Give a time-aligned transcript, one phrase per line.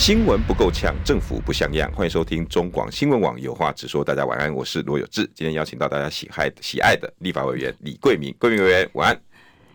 [0.00, 1.92] 新闻不够呛，政府不像样。
[1.92, 4.02] 欢迎收听中广新闻网有话直说。
[4.02, 5.30] 大家晚安，我是罗有志。
[5.34, 9.20] 今天邀请到大家喜爱喜爱的立法委员李桂明，桂明委员晚安。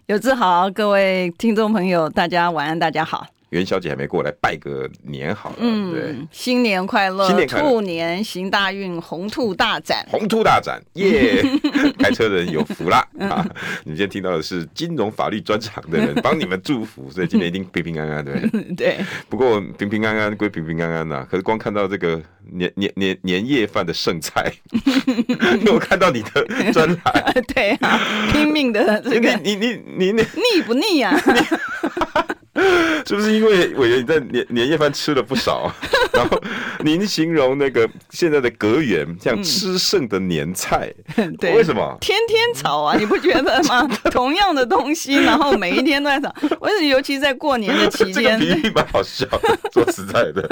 [0.07, 3.27] 有志好，各位听众朋友，大家晚安，大家好。
[3.55, 5.55] 元宵节还没过来，拜个年好了。
[5.59, 11.93] 嗯，对，新年快乐，新年快乐，兔年行大运，红兔大展，红兔大展，耶、yeah!
[11.97, 13.07] 开车的人有福啦！
[13.19, 13.47] 啊，
[13.85, 18.41] 你今天听到的是金融法律专场的人 帮你们祝福，所以今天一定平平安安，对
[18.75, 18.97] 对。
[19.29, 24.51] 不过平平安安归平平安安呐，可是光看到这个年年年年夜饭的剩菜，
[25.71, 27.97] 我看到你的专栏，对啊，
[28.33, 31.17] 拼命的这个，你你你你腻不腻呀？
[33.05, 35.71] 是不是因为委员你在年年夜饭吃了不少，
[36.13, 36.41] 然后
[36.83, 42.95] 您形容那个现在的隔员像吃剩的年菜，嗯、对，为什么天天炒啊？
[42.99, 43.87] 你不觉得吗？
[44.11, 46.85] 同样的东西，然后每一天都在炒，为什么？
[46.85, 49.25] 尤其在过年的期间，这个比喻蛮好笑。
[49.73, 50.49] 说实在的，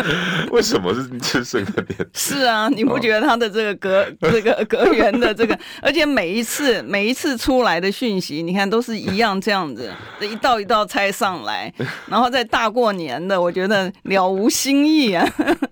[0.51, 2.35] 为什么是吃剩的年菜？
[2.35, 11.73] 是啊，你不觉得他的这个隔、哦、这个 隔员的这个，而且每一次每一次出来的讯息，你看都是一样这样子，一道一道菜上来。
[12.07, 15.25] 然后在大过年的，我觉得了无新意啊！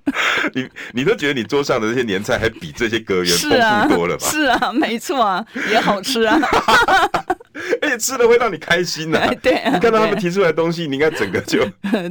[0.53, 4.25] 你你都觉得你桌上的这些年菜还比这些阁员丰富多了吧？
[4.29, 6.39] 是啊，是啊，没错啊，也好吃啊，
[7.81, 9.33] 而且吃了会让你开心呐、啊。
[9.41, 11.65] 对啊， 你看到他们提出来的东西，你应该整个就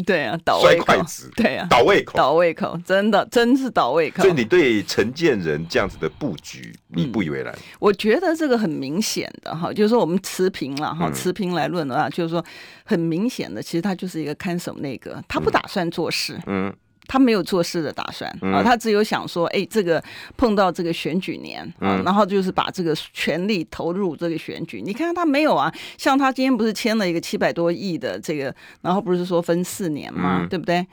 [0.05, 4.23] 对啊，倒摔筷子，对啊，倒胃口，倒胃口，真的，真是倒胃口。
[4.23, 7.55] 所以你对陈建仁这样子的布局，你不以为然？
[7.78, 12.45] 我觉得这个很明显的哈，就是说我们持平了哈，持平来论的话，就是说
[12.84, 16.72] 很明显的，其实他就是一个看守内阁，他不打算做事，嗯，
[17.10, 20.00] 他没有做事的打算啊，他只有想说，哎，这个
[20.37, 24.81] 碰到这个选举年啊，然后就是把这个权力投入这个选举。
[24.81, 30.47] 你看他没有啊，像他今天不是签了一个七百多亿的这个，然后不是说分四年吗？
[30.48, 30.87] 对不对？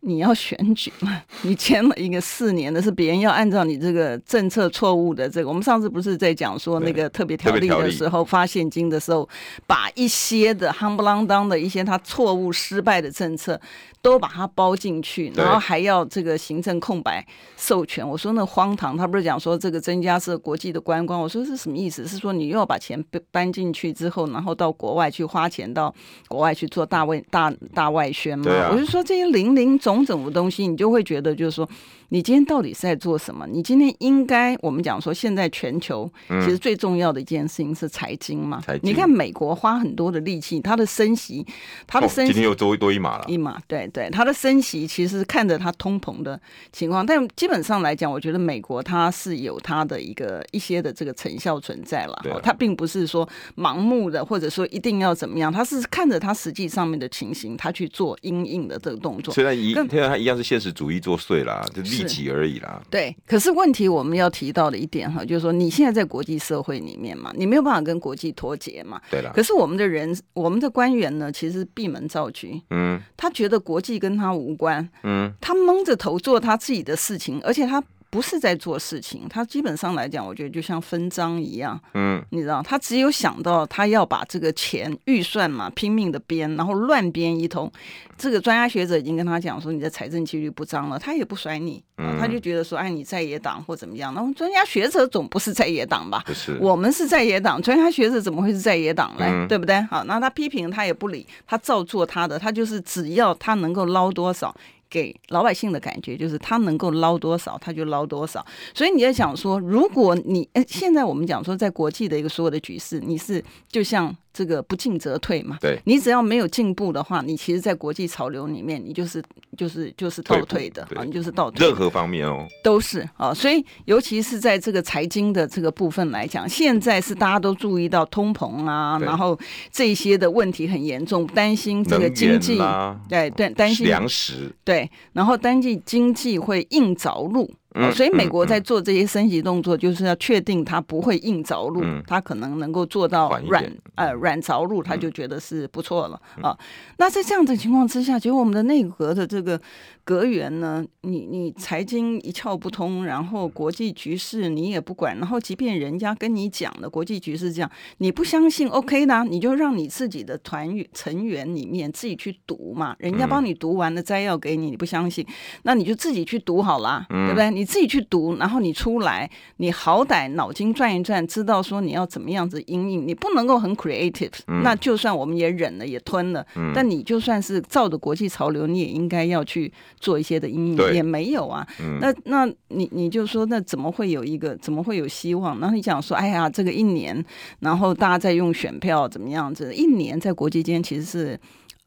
[0.00, 1.22] 你要选举嘛？
[1.42, 5.48] 你签了一个四年的，是别人要按照你这个政策错误的这个。
[5.48, 9.28] 我们上次不是在讲说那个特别条例的时候发现金的时候，
[9.66, 13.60] 把一些的夯不啷当的一些他错误失败的政策。
[14.00, 17.26] 都把它包进去，然后还要这个行政空白
[17.56, 18.08] 授权。
[18.08, 21.20] 我说那荒唐，他不是讲说这个增加是国际的观光？
[21.20, 22.06] 我说是什么意思？
[22.06, 25.92] 是说你又要把钱搬进去之后，然后到国外去花钱，到
[26.28, 28.44] 国外去做大外大大外宣吗？
[28.70, 31.68] 我就说这些零零总总的东西，你就会觉得就是说。
[32.10, 33.46] 你今天到底是在做什么？
[33.46, 38.62] 你今天应该，我们讲说，现在全球其实最重要的一件事情是财经嘛。
[38.80, 41.46] 你看美国花很多的力气，它的升息，
[41.86, 43.26] 它的升息，哦，今天又多多一码了。
[43.28, 46.40] 一码，对对，它的升息其实是看着它通膨的
[46.72, 52.18] 情况，但基本上来讲，我觉得美国它是有它的一个一些的这个成效存在了。
[52.22, 52.32] 对。
[52.42, 59.34] 它并不是说盲目的，或者说一定要怎么样，它是看着它实际上面的情形，它去做因应的这个动作。
[59.34, 62.80] 虽然一，现在它一样是现实主义作祟啦，就利己而已啦。
[62.90, 69.00] 对，可是问题我们要提到的一点哈，就是说你现在在国际社会里面嘛，你没有办法跟国际脱节嘛。
[69.10, 69.32] 对了。
[69.34, 72.46] 可是我们的人，我们的官员呢，其实闭门造车。
[72.70, 73.00] 嗯。
[73.16, 74.88] 他觉得国际跟他无关。
[75.02, 75.32] 嗯。
[75.40, 77.82] 他蒙着头做他自己的事情，而且他。
[78.10, 87.70] 不是在做事情，他基本上来讲，我觉得就像分赃一样，嗯，你知道，他只有想到他要把这个钱预算嘛拼命的编，然后乱编一通。
[88.16, 94.12] 这个专家学者已经跟他讲说，你的财政纪律不张了，他也不甩你，嗯，他就觉得说，哎，你在野党或怎么样？
[94.14, 96.24] 那么专家学者总不是在野党吧？
[96.26, 99.24] 不是，我们是在野党，专家学者怎么会是在野党呢？
[99.28, 99.80] 嗯，对不对？
[99.82, 104.52] 好，那他批评他也不理，他照做他的，他就是只要他能够捞多少。
[104.90, 108.44] 给老百姓的感觉就是他能够捞多少，他就捞多少。
[108.74, 114.16] 所以你在想说，如果你诶，现在我们讲说，在国际的一个所有的局势，你是就像。
[114.38, 119.20] 这个不进则退嘛，对，你只要没有进步的话，你其实，在国际潮流里面，你就是
[119.56, 121.66] 就是就是倒退的啊，你就是倒退。
[121.66, 129.36] 任何方面哦，都是啊，所以尤其是在这个财经的这个部分来讲，现在是大家都注意到通膨啊，然后
[129.72, 132.60] 这些的问题很严重，担心这个经济，
[133.08, 137.52] 对对，担心粮食，对，然后担心经济会硬着陆。
[137.74, 146.56] 嗯，所以美国在做这些升级动作，就是要确定它不会硬着陆，它可能能够做到软呃软着陆，他就觉得是不错了啊。
[146.96, 149.60] 那在这样的情况之下，结果我们的内阁的这个
[150.02, 165.26] 阁员呢，你你财经一窍不通，然后国际局势你也不管，然后即便人家跟你讲的国际局势这样，你不相信，OK 呢，你就让你自己的团员成员里面自己去读嘛，人家帮你读完了摘要给你，你不相信，
[165.64, 167.57] 那你就自己去读好了，对不对？
[167.58, 173.04] 你自己去读，然后你出来，你好歹脑筋转一转，知道说你要怎么样子阴影。
[173.04, 181.66] 你不能够很 creative，嗯，那就算我们也忍了，也吞了，嗯，但你就算是照着国际潮流，你也应该要去做一些的阴影，也没有啊。
[181.80, 185.58] 嗯，那那你你就说，那怎么会有一个，怎么会有希望？
[185.58, 187.24] 然后你讲说，哎呀，这个一年，
[187.58, 189.74] 然后大家在用选票怎么样子？
[189.74, 191.40] 一年在国际间其实是。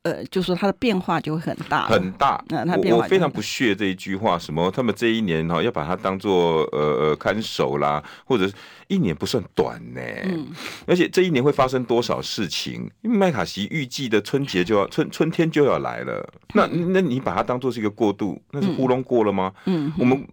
[0.04, 2.44] 呃，就说它的变化就会很大，很大。
[2.50, 8.54] 那、嗯、它变化我，我非常不屑这一句话，什么他们这一年哈要把它当做呃呃看守啦，或者是
[8.88, 10.02] 一年不算短呢。
[10.26, 10.48] 嗯。
[10.88, 12.90] 而且这一年会发生多少事情？
[13.02, 19.54] 因为麦卡锡预计的春节就要春春天就要来了，那那你把它当做是一个过渡，那是糊弄过了吗？
[19.66, 19.94] 嗯。
[19.98, 20.28] 我们。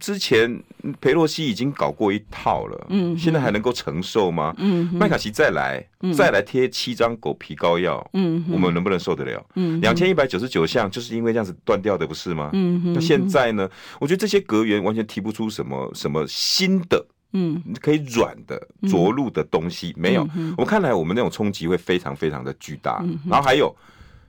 [0.00, 0.60] 之前
[1.00, 4.54] 裴洛西已经搞过一套了，嗯，现在还能够承受吗？
[4.58, 9.44] 嗯，麦卡锡再来，嗯、再来贴七张狗皮膏药，嗯，我们能不能受得了？
[9.54, 12.50] 嗯，两千一百九十九项就是因为这样子断掉的，不是吗？
[12.52, 13.68] 嗯，那现在呢？
[13.98, 20.28] 我觉得这些阁员完全提不出什么什么新的，嗯，可以软的着陆的东西，没有。
[20.56, 23.04] 我看来我们那种冲击会非常非常的巨大。
[23.28, 23.74] 然后还有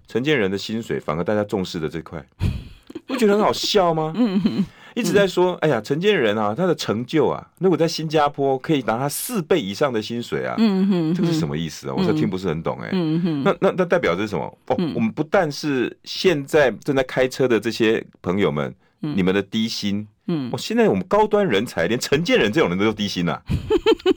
[0.07, 2.25] 承建人的薪水，反而大家重视的这块，
[3.05, 4.13] 不觉得很好笑吗？
[4.15, 4.65] 嗯。
[4.95, 11.93] 一直在说，哎呀，陈建人啊，他的成就啊，如果在新加坡可以拿他四倍以上的薪水啊，嗯哼，这个是什么意思啊？
[11.95, 14.45] 我说听不是很懂哎，嗯哼，那那那代表的是什么？
[14.67, 23.37] 哦，我们不但是现在正在开车的这些朋友们，你们的低薪，嗯，我现在我们高端人才连陈建人这种人都低薪呐。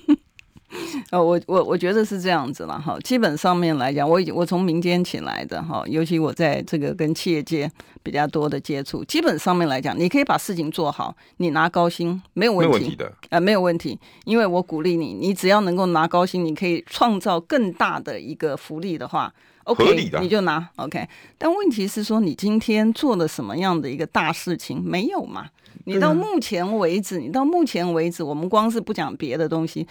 [1.10, 2.98] 呃，我我我觉得是这样子了哈。
[3.00, 7.70] 基本上面来讲，我已经我从民间起来的哈，尤其我在这个跟企业界
[8.02, 19.32] 比较多的接触，基本上面来讲，你可以把事情做好，你拿高薪没有问题，的，啊、呃，没有问题，因为我鼓励你，你只要能够拿高薪，你可以创造更大的一个福利的话
[19.64, 21.08] ，OK，你就拿 OK。
[21.36, 25.46] 但问题是说，你今天做了什么样的一个大事情没有嘛？
[25.84, 29.86] 你到目前为止，你到目前为止，我们光是不讲别的东西。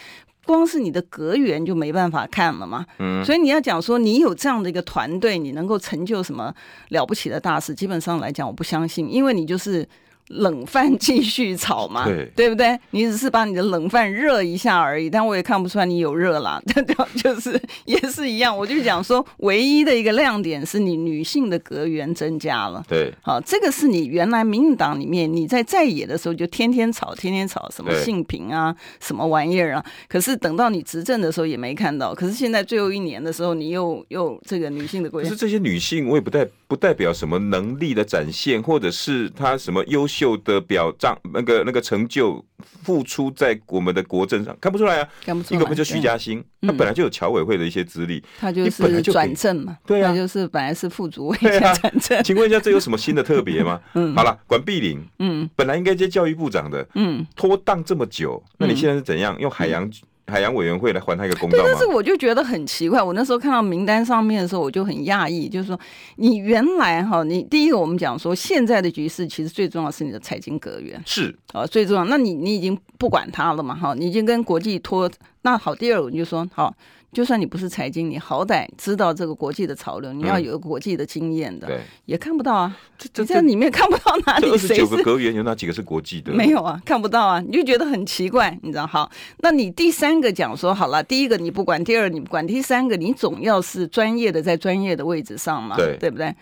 [0.48, 6.54] 光是你的格缘就没办法看了嘛，嗯，所以你要讲说你有这样的一个团队，你能够成就什么
[6.90, 7.76] 了不起的大事？
[7.76, 9.88] 基本上来讲，我不相信，因为你就是。
[10.30, 12.78] 冷饭继续炒嘛，对，对不对？
[12.92, 16.62] 你只是把你的冷饭热一下而已，但我也看不出来你有热啦。
[16.66, 16.84] 对，
[17.22, 18.56] 就是也是一样。
[18.56, 22.84] 我就讲说，唯一的一个亮点是你女性的阁员增加了。
[22.88, 29.86] 对，好，这个是你原来民进党里面你在在野的时候就天天吵，天天吵什么性平啊，什么玩意儿啊。
[30.08, 32.14] 可是等到你执政的时候也没看到。
[32.14, 35.30] 可是现在最后一年的时候，你又又这个女性的阁员。
[35.30, 40.18] 可是这些女性，我也不代不代表什么能力的展现，或者是他什么优秀。
[40.18, 42.44] 秀的表彰，那个那个成就
[42.84, 45.60] 付出在我们的国政上看不出来啊，看不出来。
[45.60, 52.24] 一个不就徐嘉欣，他本来就有侨委会的一些资历，他就是转正嘛，对啊，就是本来是副主委 转正。
[52.24, 53.80] 请问一下，这有什么新的特别吗？
[53.94, 59.88] 嗯，好了，管碧玲，嗯，本来应该接教育部长的，嗯，拖档这么久，那你现在是怎样用海洋？
[60.28, 63.02] 海洋委员会来还他一个公道但是我就觉得很奇怪。
[63.02, 65.80] 我那时候看到名单上面的时候，我就很讶异，就是说，
[66.18, 72.04] 你原来哈，你第一个我们讲说，现在的局势其实最重要是你的财经阁员是啊，最重要。
[72.06, 73.74] 那你你已经不管他了嘛？
[73.74, 75.10] 哈，你已经跟国际脱。
[75.44, 76.76] 那好，第二个你就说好。
[77.14, 82.78] 就算你不是财经，你好歹知道这个国际的潮流，你要有国际的经验的，对，也看不到啊。
[82.98, 84.58] 这这里面看不到哪里？
[84.58, 86.34] 九个阁员有哪几个是国际的？
[86.34, 88.86] 没有啊，看不到啊，你就觉得很奇怪，你知道？
[88.86, 89.10] 好，
[89.40, 96.36] 那你第三个讲说好了，第一个你不管，第二你不管，第三个你总要是专业的，在专业的位置上嘛，对，对不对？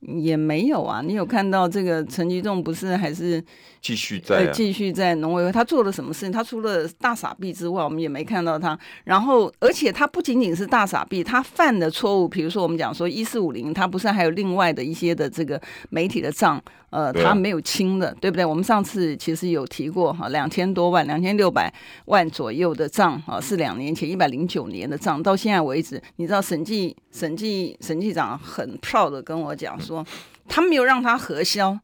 [0.00, 3.42] 也没有啊，你有看到这个陈吉仲不是还是
[3.82, 5.52] 继续在继续在农委会？
[5.52, 6.32] 他做了什么事情？
[6.32, 8.78] 他除了大傻逼之外，我们也没看到他。
[9.04, 18.44] 然后，而且他不仅仅是大傻逼，他犯的错误，比如说我们讲说一四五零，他不是还有另外的一些的这个媒体的账，呃，他没有清的，对不对？
[18.44, 21.72] 我们上次其实有提过哈，两千多万，两千六百
[22.06, 29.90] 万左右的账啊，是两年前一百零九年的账，到现在为止，你知道审计审计审计长很 proud 的跟我讲说。
[29.90, 30.06] 说
[30.50, 31.78] 他没有让他核销，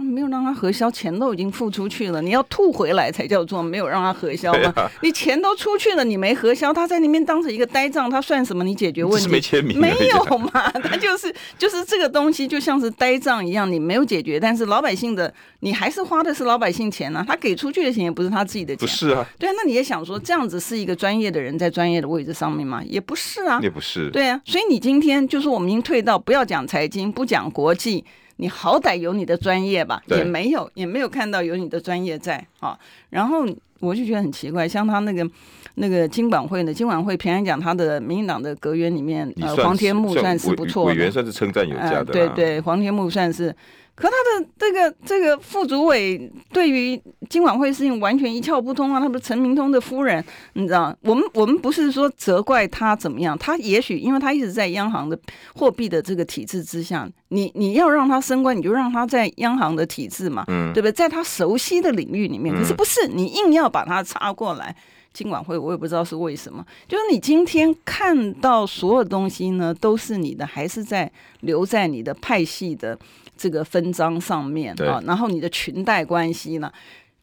[0.00, 4.72] 没有让他核销，钱都已经付出去了，你要吐回来才叫做没有让他核销吗？
[4.76, 8.64] 啊、你钱都出去了，你没核销，他在那边当成一个呆账，他算什么？
[8.64, 9.78] 你解决问题没签名？
[9.78, 10.70] 没有嘛？
[10.82, 19.26] 他就是就是这个东西就像是呆账一样，你没有解决，但是老百姓的你还是花的是老百姓钱呢、啊，他给出去的钱也不是他自己的钱，不是啊？
[19.38, 22.82] 对啊，那你也想说这样子是一个专业的人在专业的位置上面吗？
[22.86, 24.10] 也不是啊，也不是。
[24.10, 28.04] 对啊，所以你今天就是我们已经退到不要讲财经，不讲国际。
[28.40, 32.76] 你好歹有你的专业吧，也没有，也没有看到有你的专业在啊。
[33.10, 33.46] 然后
[33.78, 35.28] 我就觉得很奇怪，像他那个
[35.74, 42.04] 那个金管会呢，金管会平安讲他的民进党的阁员里面，呃，黄天木算是不错的，委员算是称赞有加的，啊呃。
[42.06, 43.54] 对对，黄天木算是。
[43.94, 48.98] 可他的这个这个副主委对于金管会事情完全一窍不通啊！
[48.98, 50.96] 他不是陈明通的夫人，你知道？
[51.02, 55.18] 我们我们不是说责怪他怎么样，他也许因为他一直在央行的
[55.54, 60.92] 货币的这个体制之下，你你要让他升官，你就让他在央行的体制嘛，嗯，对不对？
[60.92, 64.74] 在他熟悉的领域里面，可是不是你硬要把他插过来
[65.12, 66.64] 金管会，我也不知道是为什么。
[66.88, 72.98] 就是你今天看到所有东西呢，都是你的，还是在留在你的派系的？
[73.40, 76.70] 这个分赃上面啊，然后你的裙带关系呢？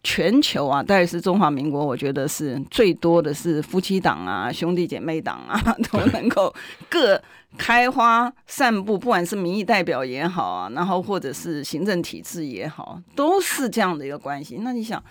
[0.04, 6.54] 全球啊，大概是中华民国，我觉得是最多的是夫妻档啊、兄弟姐妹档啊， 都能够
[6.90, 7.22] 各
[7.58, 14.60] 开花散布，不管是民意代表也好啊，然后或者是行政体制也好，都是这样的一个关系。
[14.62, 15.04] 那你想，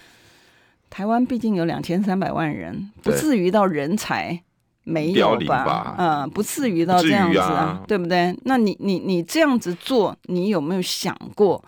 [0.89, 4.43] 台湾毕竟有两千三百万人，不至于到人才。
[4.89, 5.65] 没有吧？
[5.65, 8.33] 吧嗯，不至于到这样子啊，啊对不对？
[8.45, 11.63] 那你你你这样子做，你有没有想过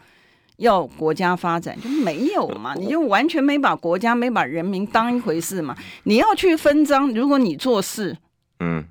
[0.59, 1.77] 要国家发展？
[1.81, 2.75] 就没有嘛？
[2.77, 5.77] 你就完全没把国家、没把人民当一回事嘛？
[6.05, 8.17] 你要去分赃，如果你做事，
[8.61, 8.85] 嗯，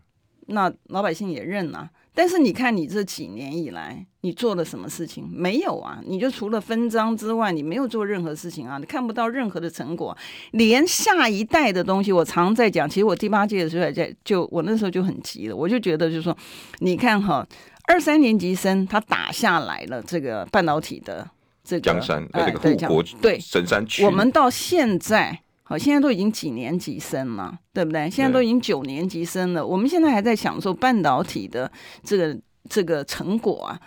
[0.47, 1.89] 那老百姓也认啊。
[2.13, 5.25] 但是你看，你这几年以来，你做了什么事情？
[5.31, 6.01] 没有啊！
[6.05, 8.77] 你就除了分赃之外，你没有做任何事情啊！
[8.77, 10.15] 你看不到任何的成果，
[10.51, 12.89] 连下一代的东西，我常在讲。
[12.89, 16.35] 其实我第八届的时候在，就我那时候就很急了，我就觉得就是说，
[16.79, 17.47] 你看哈，
[17.87, 21.25] 二三年级生他打下来了这个半导体的
[21.63, 25.39] 这个江山，呃，这个护国对神山区，我们到现在。
[25.63, 28.09] 好，现在都已经几年级生了，对不对？
[28.09, 31.71] 现在都已经九年级生了，我们现在还在享受半导体的
[32.03, 32.37] 这个
[32.69, 33.79] 这个成果啊。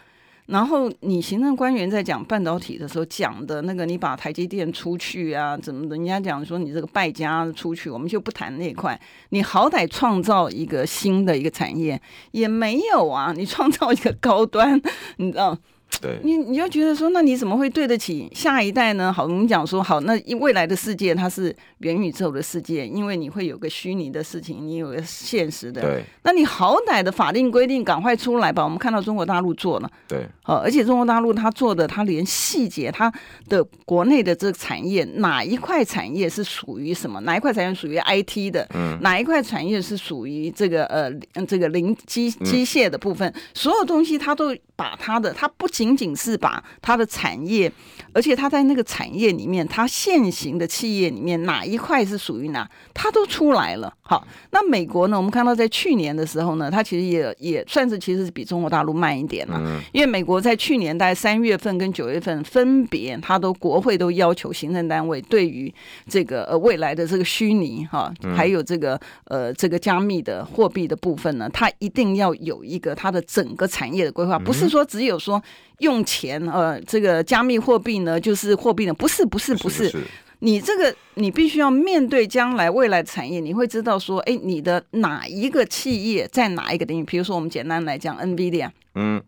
[0.51, 5.97] 然后你行政官员在讲半导体的时候讲的那个，你把台积电出去啊，怎么的？
[5.97, 9.01] 人家讲说你这个败家出去，我们就不谈那块。
[9.29, 12.01] 你好歹创造一个新的一个产业
[12.33, 14.81] 也没有啊，你创造一个高端，
[15.19, 15.57] 你知道？
[16.01, 19.13] 对你，你就觉得说，那你怎么会对得起下一代呢？
[19.13, 25.83] 好，我们讲说，好，那未来的世界它是元宇宙的世界，因为你会有个虚拟的事情，你有个现实的。
[25.83, 28.65] 对，那你好歹的法定规定赶快出来吧。
[28.65, 33.13] 我们看到中国大陆做了，对，好，而且中国大陆它做的，它连细节，它
[33.49, 37.21] 的国内的这个产业，哪一块产业是属于什么？
[37.23, 38.67] 哪一块产业属于 IT 的？
[38.75, 41.13] 嗯，哪一块产业是属于这个呃
[41.47, 43.29] 这个零机机械的部分？
[43.29, 44.57] 嗯、所有东西它都。
[44.81, 47.71] 把他的，他不仅仅是把他的产业，
[48.15, 53.93] 而且它在那个产业里面，它现行的企业里面哪一块是属于哪，它都出来了。
[54.01, 55.17] 好，那美国呢？
[55.17, 65.73] 我们看到在去年的时候呢，它其实也也算是其实是比中国大陆慢一点了，嗯、因为美国在去年大概三月份跟九月份分别，它都国会都要求行政单位对于
[66.09, 74.71] 这个呃未来的这个虚拟哈，还有这个呃这个加密的货币的部分呢，它一定要有一个它的整个产业的规划，不是。
[74.71, 75.43] 说只有说
[75.79, 79.93] 用钱，呃，这个加密货币呢，就是货币呢，不是，不是，不是，
[80.41, 87.05] 你这个你必须要面对将来未来产业，你会知道说，哎，你的哪一个企业在哪一个领域？
[87.05, 89.23] 比如说，我们简单来讲，NVIDIA，嗯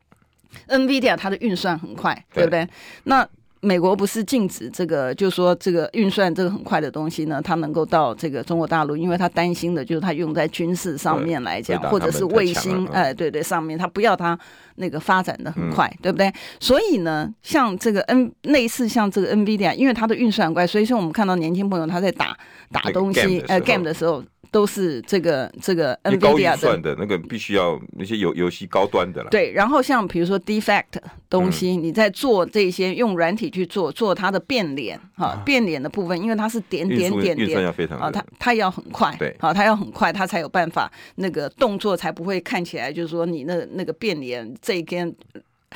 [0.69, 2.47] ，NVIDIA 它的运算很快，对，对。
[2.47, 2.69] 不对？
[3.05, 3.29] 那
[3.65, 14.37] 美国不是禁止这个，就是说这个运算这个很快的东西呢，它能够到这个中国大陆，因为他担心的就是它用在军事上面来讲，或者是卫星，哎，对对，上面他不要它
[14.75, 16.33] 那个发展的很快，嗯、对不对？
[16.59, 22.37] 所以呢，像这个 N 类似像这个 NVIDIA，因为它的运算很快，所以说我们看到年轻朋友他在打
[22.73, 24.25] 打东西，呃，game 的时候。
[24.51, 29.31] 都是这个这个 NVIDIA 的，的那个必须要那些游游戏高端的了。
[29.31, 30.89] 对，然后像比如说 defect
[31.31, 37.65] 东西，嗯、你在做这些用软体去做做它的变脸哈，啊、变脸的部分，因为它是点点点点，
[38.01, 45.15] 啊，它它要很快，对，啊，它要很快，它才有办法那个动作才不会看起来就是说你那那个变脸这一边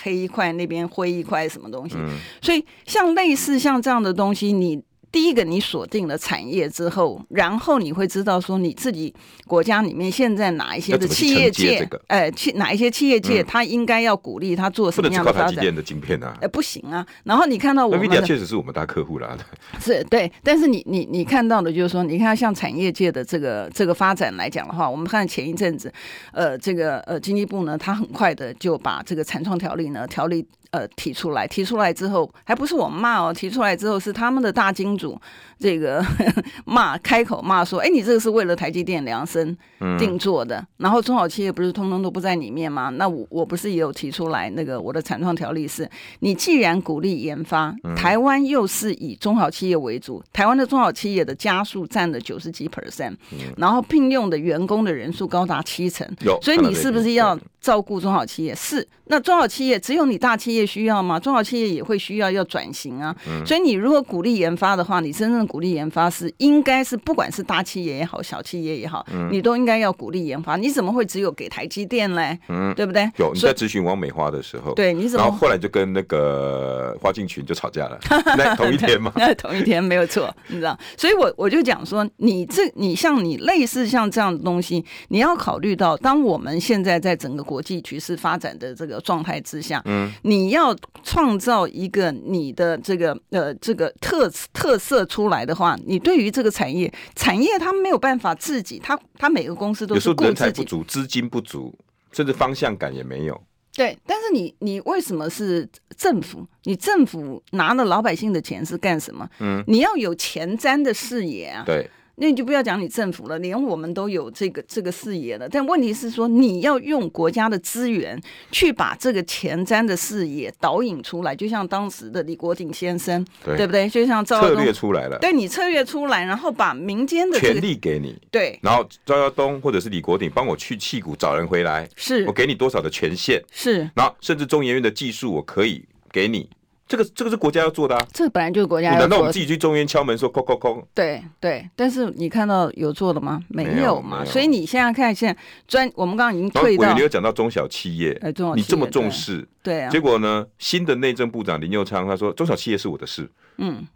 [0.02, 1.96] 黑一块，那边灰一块什么东西。
[1.98, 4.82] 嗯、所以像类似像这样的东西，你。
[5.16, 9.14] 第一个你锁定了产业之后，然后你会知道说你自己
[9.46, 15.74] 国家里面现在哪一些的企业界，这个、呃，去哪一些企业界，他应该要鼓励他做什么样的发展？
[15.74, 17.06] 的晶片啊，呃，不行啊。
[17.24, 19.34] 然后你看到我们，确实是我们大客户啦。
[19.80, 25.90] 是对，但是你你你看到的就是说，你看像产业界的这个这个发展来讲的话，我们看前一阵子，
[26.32, 30.46] 呃，这个呃经济部呢，他很快的就把这个产创条例呢条例。
[30.76, 35.18] 呃，提出来，提出来之后，还不是我骂哦，提出来之后是他们的大金主，
[35.58, 36.04] 这个
[36.66, 39.56] 骂，开口骂说，哎，你这个是为了台积电量身
[39.98, 42.90] 定做的，嗯、然后中小企业不是通通都不在里面吗？
[42.90, 53.16] 那我我不是也有提出来，那个我的产创条例是，你既然鼓励研发，台湾又是以中小企业为主，台湾的中小企业的家数占了九十几 percent，
[53.56, 56.06] 然后聘用的员工的人数高达七成，
[56.42, 58.54] 所以你是不是要照顾中小企业？
[58.54, 60.64] 是，那中小企业只有你大企业。
[60.66, 61.18] 需要吗？
[61.18, 70.56] 中小企业也会需要要转型啊，嗯、所以你如果鼓励研发的话，你真正鼓励研发是应该是不管是大企业也好，小企业也好，嗯、你都应该要鼓励研发。
[70.56, 72.38] 你怎么会只有给台积电嘞？
[72.48, 73.08] 嗯，对不对？
[73.16, 75.24] 有你在咨询王美花的时候，对，你怎么？
[75.24, 77.98] 然后后来就跟那个花敬群就吵架了，
[78.36, 79.12] 那同一天吗？
[79.16, 80.76] 那同一天没有错，你知道？
[80.96, 90.36] 所以我我就讲说，你这你像你类似像这样的东西，你要考虑到，当我们现在在整个国际局势发展的这个状态之下，嗯，你。
[90.46, 101.74] 你要创造一个你的这个呃这个特特色出来的话，你对于这个产业产业它没有办法自己，它它每个公司都是顾自己，有时候人才不足，资金不足，
[102.12, 103.42] 甚至方向感也没有。
[103.74, 106.46] 对，但是你你为什么是政府？
[106.64, 109.28] 你政府拿了老百姓的钱是干什么？
[109.40, 111.64] 嗯，你要有前瞻的视野啊。
[111.66, 111.90] 对。
[112.18, 115.46] 那你就不要讲你政府了，连我们都有这个这个视野了。
[115.48, 118.18] 但问题是说，你要用国家的资源
[118.50, 123.86] 去把这个前瞻的视野导引出来，就像当时的李国鼎先生，对，对不对？
[123.88, 132.24] 就像赵策略出来了，对你策略出来，然后把民间的、这个、权力给你，对，然后赵耀东或者是李国鼎帮我去气谷找人回来，是。
[132.26, 136.48] 我给你多少的权限，是，然后甚至中研院的技术我可以给你。
[136.88, 139.08] 这个这个是国家要做的啊，这本来就是国家要做的。
[139.08, 140.86] 难道我们自己去中院敲门说“空空空”？
[140.94, 143.42] 对对，但是你看到有做的吗？
[143.48, 144.20] 没有嘛。
[144.20, 146.94] 有所以你现在看，现在专我们刚刚已经退到。
[146.94, 149.90] 你有讲到中小企业，哎，中小企业，你这么重视，对，对啊。
[149.90, 153.28] 结果呢，新的内政部长林佑昌他说：“中小企业是我的事。”
[153.58, 153.86] 嗯。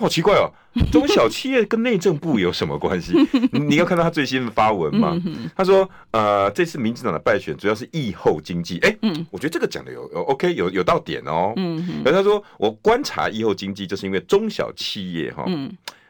[0.00, 0.50] 好奇怪哦，
[0.90, 3.12] 中小企业跟内政部有什么关系？
[3.52, 5.14] 你要看到他最新的发文嘛？
[5.54, 8.96] 他说：“呃，这次民进党的败选主要是疫后经济。”哎，
[9.30, 11.52] 我觉得这个讲的有 OK，有有到点哦。
[11.56, 15.44] 嗯，而他说我观察疫后经济，就是因为中小企业哈，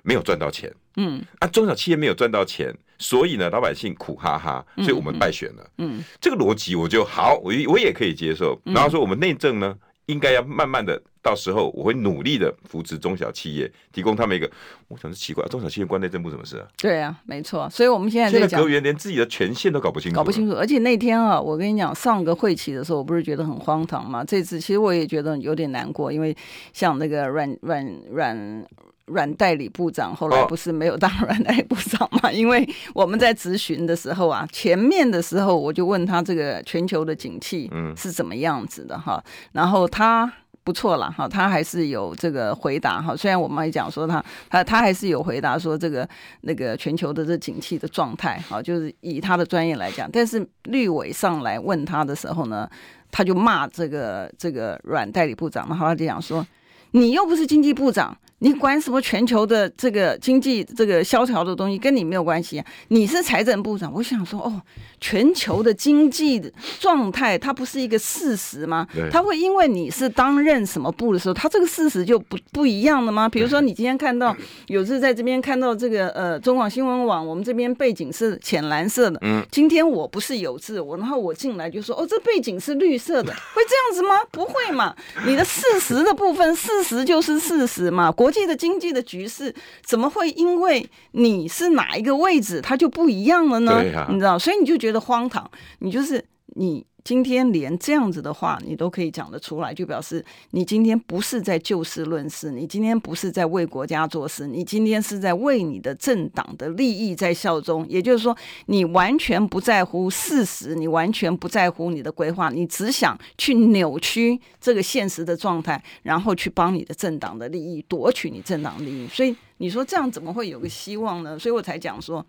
[0.02, 0.72] 没有赚到钱。
[0.96, 5.70] 嗯，啊，中小企业没有赚到钱，所以呢，老百姓苦哈哈，所以我们败选了。
[5.78, 8.60] 嗯，这个逻辑我就好，我我也可以接受。
[8.64, 9.74] 然后说我们内政呢，
[10.06, 11.02] 应该要慢慢的。
[11.22, 14.50] 到时候我会努力的扶持中小企业，提供他们一个。
[14.88, 16.66] 我想是奇怪，中小企业关内政部什么事啊？
[16.76, 17.70] 对啊，没错。
[17.70, 20.56] 所以我们现在现在阁员连自己的权限都搞不清楚，搞不清楚。
[20.56, 24.24] 而且那天啊，我跟你讲，上个会期的时候，我不是觉得很荒唐吗？
[24.24, 26.36] 这次其实我也觉得有点难过，因为
[26.72, 28.66] 像那个阮阮阮
[29.04, 32.30] 阮代理部长，后来不是没有当阮代理部长嘛？
[32.30, 40.32] 哦、因为我们在咨询的时候啊，前面的时候我就问他这个全球的景气是怎么样子的哈，嗯、然后他。
[40.70, 43.16] 不错了哈，他还是有这个回答哈。
[43.16, 46.08] 虽然我们也讲说他他他还是有回答说这个
[46.42, 50.08] 那个全球的这景气的状态哈，就是以他的专业来讲。
[50.12, 52.70] 但是绿委上来问他的时候呢，
[53.10, 56.46] 他就骂这个这个阮代理部长，然后他就讲说，
[56.92, 58.16] 你又不是经济部长。
[58.40, 62.66] 你管什么全球的这个经济这个萧条的东西，跟你没有关系啊！
[62.88, 64.60] 你是财政部长，我想说哦，
[64.98, 68.86] 全球的经济的状态它不是一个事实吗？
[69.10, 73.28] 它会因为你是担任什么部的时候，它这个事实就不不一样的吗？
[73.28, 74.34] 比如说你今天看到
[74.68, 84.14] 有次在这边看到这个呃中广新闻网，我们这边背景是浅蓝色的，嗯，今天我不是有字，我然后我进来就说哦，这背景是绿色的，会这样子吗？
[84.30, 84.96] 不会嘛！
[85.26, 88.29] 你的事实的部分，事实就是事实嘛，国。
[88.30, 89.52] 国际的经济的局势
[89.84, 93.82] 怎么会因为你是哪一个位置，它就不一样了呢？
[93.82, 95.50] 对啊，你知道，所以你就觉得荒唐。
[95.80, 107.86] 你就是你今天连这样子的话你都可以讲得出来，就表示你今天不是在就事论事，你今天不是在为国家做事，你今天是在为你的政党的利益在效忠。
[107.88, 108.36] 也就是说，
[108.66, 119.06] 你完全不在乎事实，你完全不在乎你的规划，你只想去扭曲这个现实的状态，然后去帮你的政党的利益夺取你政党利益。
[119.08, 121.38] 所以你说这样怎么会有个希望呢？
[121.38, 122.24] 所以我才讲说，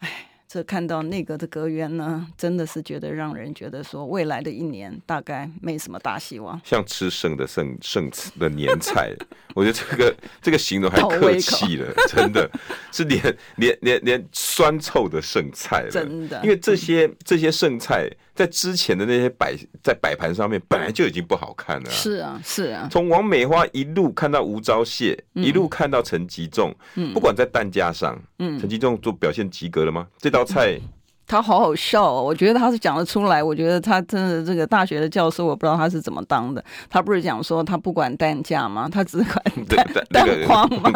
[0.00, 0.27] 哎。
[0.48, 9.14] 这看到内阁的阁员呢，真的是觉得让人觉得说，未来的一年大概没什么大希望，像吃剩的剩剩的年菜。
[9.54, 12.50] 我觉得这个这个形容还客气了，真的
[12.90, 16.40] 是连连连连酸臭的剩菜了，真的。
[16.42, 22.88] 因为这些、嗯、这些剩菜在之前的那些摆在摆盘上面本来就已经不好看了，是啊是啊。
[22.90, 30.06] 从王美花一路看到吴钊燮，一路看到陈吉仲，嗯，不管在担架上，嗯，陈吉仲做表现及格了吗？
[30.16, 30.38] 这道。
[30.38, 30.78] 道菜，
[31.26, 32.22] 他好好笑哦！
[32.22, 33.42] 我觉得他是讲得出来。
[33.42, 36.64] 我觉得他真的这个大学的教授，我不知道他是怎么当的。
[36.88, 38.88] 他不是讲说他不管单价吗？
[38.88, 40.92] 他只管单单框吗？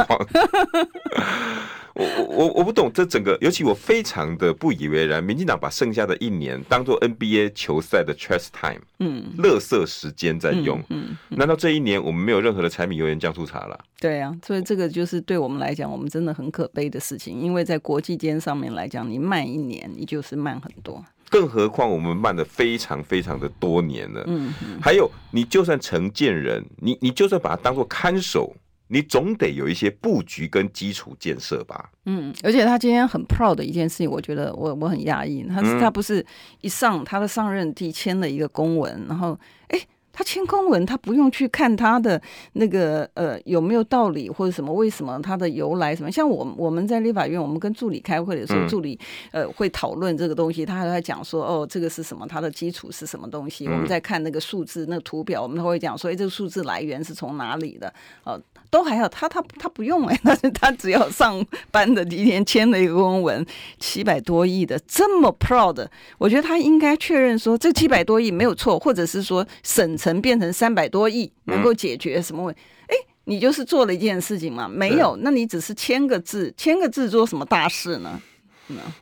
[1.94, 5.22] 我我我不懂这整个，尤其我非常的不以为然。
[5.22, 10.78] 民进党把剩下的一年当做 NBA 球赛的 trash time，嗯，乐色时间在用。
[10.88, 13.78] 嗯，嗯嗯，难道这一年我们没有任何的柴米油盐酱醋茶了？
[14.00, 17.38] 对啊，所以这个就是对我们来讲，我们真的很可悲的事情。
[17.38, 21.04] 因为在国际间上面来讲，你慢一年，你就是慢很多。
[21.30, 24.22] 更何况我们慢的非常非常的多年了。
[24.26, 28.54] 嗯，嗯，还有你就算承建人，你你就算把它当做看守。
[28.92, 31.90] 你总得有一些布局跟基础建设吧。
[32.04, 35.42] 嗯，而且他今天很 proud 的一件事情，我觉得我我很讶异。
[35.48, 36.24] 他是他不是
[36.60, 39.80] 一上他的上任地签了一个公文，然后哎。
[40.14, 42.20] 他签公文，他不用去看他的
[42.52, 46.12] 那个呃有没有道理或者什么，为什么他的由来什么？
[46.12, 49.00] 像我我们在立法院，我们跟助理开会的时候，助理
[49.30, 52.26] 呃会讨论这个东西，他还在讲说哦，这个是什么？
[52.26, 53.66] 他的基础是什么东西？
[53.66, 57.88] 我们在看那个数字，那个图表，我们都会讲说，哎，这个数字来源是从哪里的？
[58.24, 58.42] 哦、呃，
[58.72, 63.46] 都还好，他他他不用哎，但 是他只要上班的第一天签了一个公文，
[63.78, 65.86] 七百多亿的这么 proud，
[66.18, 69.92] 我觉得他应该确认说这七百多亿没有错，或者是说省。
[70.02, 72.60] 城变成三百多亿，能够解决什么问题？
[72.88, 74.66] 哎、嗯，你就是做了一件事情嘛？
[74.66, 78.20] 没有，那你只是签个字，签个字做什么大事呢？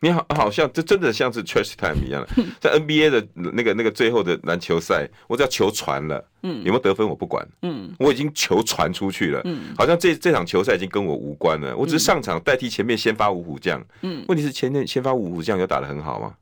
[0.00, 2.26] 你好，好像这真的像是 trash time 一样，
[2.60, 16.34] 在 NBA 的那个那个最后的篮球赛，我只要球传了，嗯，有没有得分我不管，嗯，我已经球传出去了，嗯，好像这这场球赛已经跟我无关了，我只是上场代替前面先发五虎将，嗯，问题是前面先发五虎将有打得很好吗？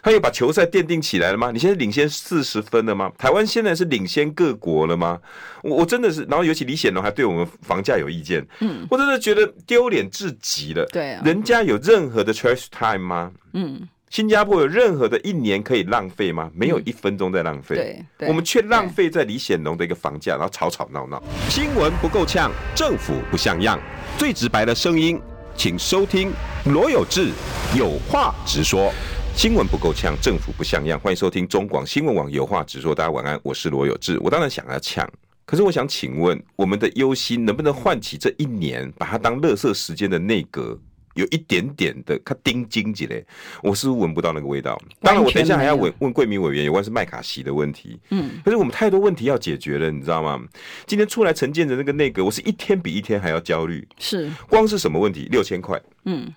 [0.00, 1.50] 他又把球赛奠定起来了吗？
[1.50, 3.10] 你现在领先四十分了吗？
[3.18, 5.18] 台湾现在是领先各国了吗？
[5.62, 10.86] 我我真的是，然后尤其李显龙还对我们房价有意见，嗯，我真的觉得丢脸至极了。
[10.86, 13.32] 对啊，人家有任何的 trash time 吗？
[13.54, 16.50] 嗯，新加坡有任何的一年可以浪费吗？
[16.54, 18.04] 没有一分钟在浪费。
[18.18, 23.78] 对，我们却浪费在李显龙的一个房价，然后吵吵闹闹，新闻不够呛，政府不像样，
[24.18, 25.20] 最直白的声音，
[25.56, 26.32] 请收听
[26.66, 27.30] 罗有志
[27.76, 28.92] 有话直说。
[29.34, 31.00] 新闻不够呛，政府不像样。
[31.00, 32.94] 欢迎收听中广新闻网有话直说。
[32.94, 34.16] 大家晚安，我是罗有志。
[34.20, 35.08] 我当然想要呛，
[35.44, 40.78] 可是我想请问，我们的忧心能不能唤起这一年把它当乐色时间的内阁
[41.14, 43.24] 有一点点的他盯经济嘞？
[43.62, 44.80] 我是不是闻不到那个味道？
[45.00, 47.98] 当然，我等一下还要问问贵民委员有关是麦卡锡的问题。
[48.10, 50.40] 嗯，可是我们太多问题要解决了，你知道吗？
[50.86, 53.88] 今天出来承建的那个内阁，我是一天比一天还要焦虑。
[53.98, 55.26] 是，光是什么问题？
[55.32, 55.80] 六千块。
[56.04, 56.32] 嗯，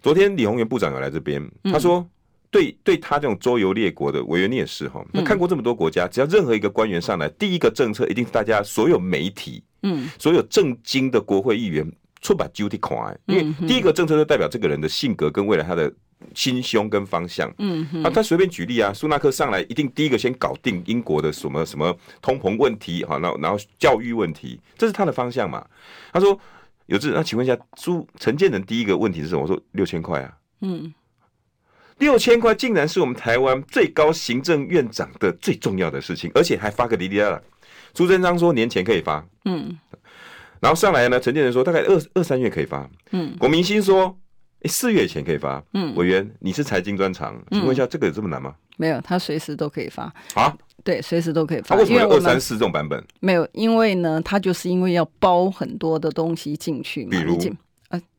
[0.00, 2.06] 昨天李鸿源部长有来这边，他说。
[2.54, 5.04] 对，对他这种周游列国的委员，你也是哈。
[5.12, 11.84] 他看过这么多国家，只要任何一个官员上来，第一个政策一定是大家所有媒体，嗯，所有正经的国会议员
[12.20, 15.92] 出把 duty 看，因为第一个政策就代表这个人的性格跟未来他的
[16.32, 17.52] 心胸跟方向。
[17.58, 25.66] 嗯，啊，他随便举例啊，苏纳克上来一定第一个先搞定英国的什么什么通膨问题，哈，然后然后教育问题，这是他的方向嘛。
[26.12, 26.38] 他说
[26.86, 29.42] 有志，那请问一下，朱陈建仁第一个问题是什么？
[29.42, 30.94] 我说六千块啊，嗯。
[31.98, 37.40] 六千块竟然是我们台湾最高行政院长的最重要的事情，而且还发个滴滴啦啦。
[37.94, 39.78] 苏贞昌说年前可以发，嗯，
[40.60, 44.18] 然后上来呢，陈建仁说大概二二三月可以发，嗯，郭明星说
[44.64, 48.54] 四月前可以发，嗯，委员你是财经专长，请问一下这个有这么难吗？
[48.76, 50.52] 没有，他随时都可以发啊，
[50.82, 51.68] 对，随时都可以发。
[51.68, 53.02] 他为什么有二三四这种版本？
[53.20, 57.38] 没有，因为呢，他就是因为要包很多的东西进去嘛，比如。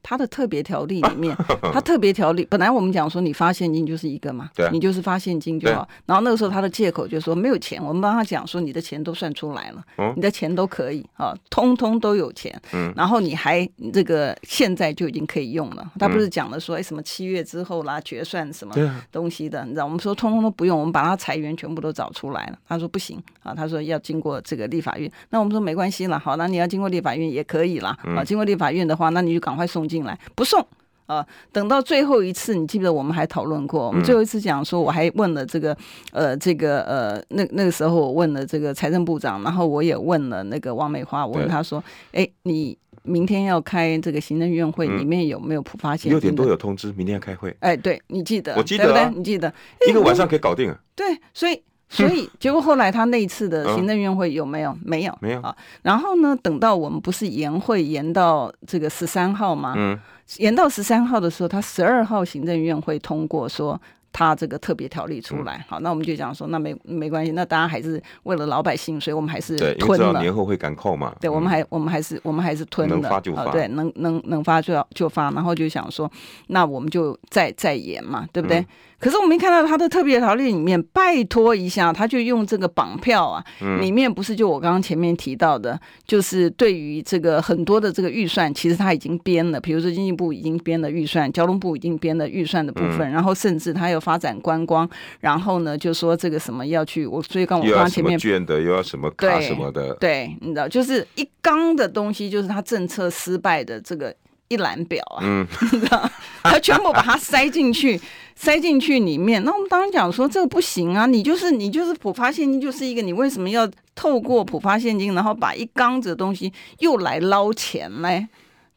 [0.08, 1.36] 他的特别条例里面，
[1.74, 5.88] 他特别条例本来我们讲说你发现金就是一个嘛，对，你就是发现金就好。
[6.06, 9.84] 然后那个时候他的借口就说没有钱，我们帮他讲说你的钱都算出来了，
[10.16, 12.54] 你的钱都可以啊，通通都有钱。
[12.96, 15.92] 然后你还这个现在就已经可以用了。
[15.98, 18.76] 他不是讲了说哎什么七月之后啦决算什么
[19.12, 19.86] 东西的，你知道？
[19.86, 22.58] 我们说通通都不用，我们把他裁员全部都找出来了。
[22.68, 25.12] 他说不行啊，他说要经过这个立法院。
[25.32, 28.24] 那我们说没关系了，好，那你要经过立法院也可以了啊。
[28.24, 30.66] 经过立法院的话，那你就赶快送进来，不送。
[31.08, 33.86] 啊，等到最后一次，你记不得我们还讨论过？
[33.86, 35.78] 我们最后一次讲说，我还问了这个，
[36.12, 46.12] 呃，这个呃，那那个时候我问了这个财政部长，然后我也问了那个王美花，我问他说，哎，你明天要开这个行政院会，里面有没有普发现金？
[46.12, 47.56] 六点多有通知，明天要开会。
[47.60, 48.56] 哎，对，你记得？
[48.56, 49.54] 我记得，对对，你记得？
[49.88, 50.80] 一个晚上可以搞定啊。
[50.96, 51.06] 对，
[51.36, 51.62] 所以。
[51.90, 54.72] 所以，结果后来他那一次的行政院会有没有？
[54.72, 55.56] 嗯、没有，没有啊。
[55.84, 59.74] 然后呢，等到我们不是延会延到这个十三号吗？
[59.78, 59.98] 嗯，
[60.38, 63.80] 延到十三号的时候，他十二号行政院会通过说。
[64.18, 70.22] 他这个特别条例出来，好，那我们就讲说，那没没关系，那大家还是为了老百姓，所以我们还是吞了。
[70.22, 71.14] 年后会赶扣嘛？
[71.20, 72.96] 对，我们还我们还是我们还是吞了。
[72.96, 76.10] 能发就发，对，能能能发就要就发，然后就想说，
[76.48, 78.66] 那我们就再再延嘛，对不对？
[79.06, 83.44] 可是我们一看到他的特别条例里面，拜托一下，他就用这个绑票啊，
[83.82, 94.00] 里面不是就我刚刚前面提到的，就是对于这个很多的这个预算，其实他已经编了，比如说经济部已经编了预算，交通部已经编了预算的部分，然后甚至他有。
[94.06, 94.88] 发展观光，
[95.20, 104.16] 然后呢，就说这个什么要去，我所以刚我刚刚前面卷的又要什么卡什么的，对，你知道，就是一缸的东西，就是他政策失败的这个
[104.48, 106.10] 一览表啊，嗯，你知道，
[106.44, 108.00] 他全部把它塞进去，
[108.36, 109.44] 塞进去里面。
[109.44, 118.28] 那我们当然讲说这个不行啊，你就是你就是普发现金就是一个，你为什么要透过普发现金，然后把一缸子的东西又来捞钱嘞？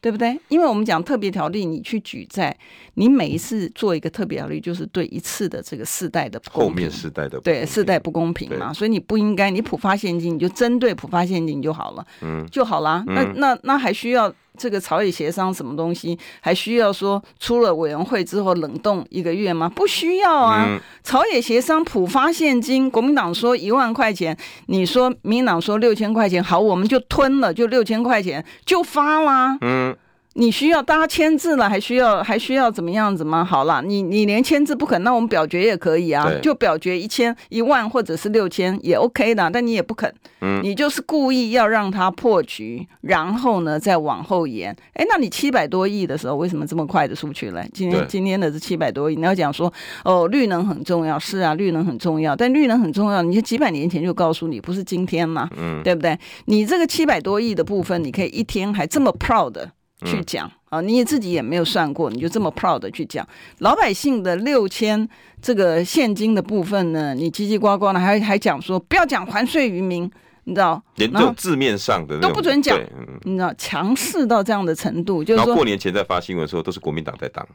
[0.01, 0.39] 对不对？
[0.47, 2.55] 因为我们讲特别条例，你去举债，
[2.93, 13.03] 你每一次做一个特别条例，就是对一次的这个世代的后面世代的对世代不公平嘛，所以你不应该，你普发现金，你就针对普发现金就好了，嗯，就好了。
[13.07, 14.33] 那那那还需要？
[14.59, 19.71] 这个朝野协商什么东西，还需要说出了委员会之后冷冻一个月吗？
[19.73, 20.65] 不需要啊。
[20.67, 29.57] 嗯、朝野协商普发现金，国民党说一万块钱，你说民党说六千块钱，好，我们就吞了，就六千块钱就发啦。
[29.61, 29.95] 嗯。
[30.39, 33.43] 你需要大家签字了，还需要还需要怎么样子吗？
[33.43, 44.73] 好了，你你连签字不肯，那我们表决也可以啊，就表决一千一万或者是六千也 OK 的，但你也不肯，嗯，你就是故意要让他破局，然后呢再往后延。
[44.93, 47.61] 哎，那你七百多亿的时候，为什么这么快的出去了？
[47.73, 49.71] 今天今天的是七百多亿，你要讲说
[50.05, 56.17] 哦，绿能很重要，是啊，绿能很重要，但绿能很重要，你几百年前就告诉你，不是今天嘛，嗯，对不对？
[56.45, 59.69] 你这个七百多亿的部分，你可以一天还这么 proud 的。
[60.05, 63.27] 去讲啊，你自己也没有算过，你就这么 proud 的去讲
[63.59, 65.07] 老百姓的六千
[65.41, 67.13] 这个现金的部分呢？
[67.13, 70.09] 你叽叽呱呱的还还讲说不要讲还税于民，
[70.45, 70.81] 你知道？
[70.95, 72.77] 连这种字面上的都不准讲，
[73.23, 73.53] 你知道？
[73.57, 77.47] 强势到这样的程度，就是说过年前在发新闻的时候都是国民党在挡。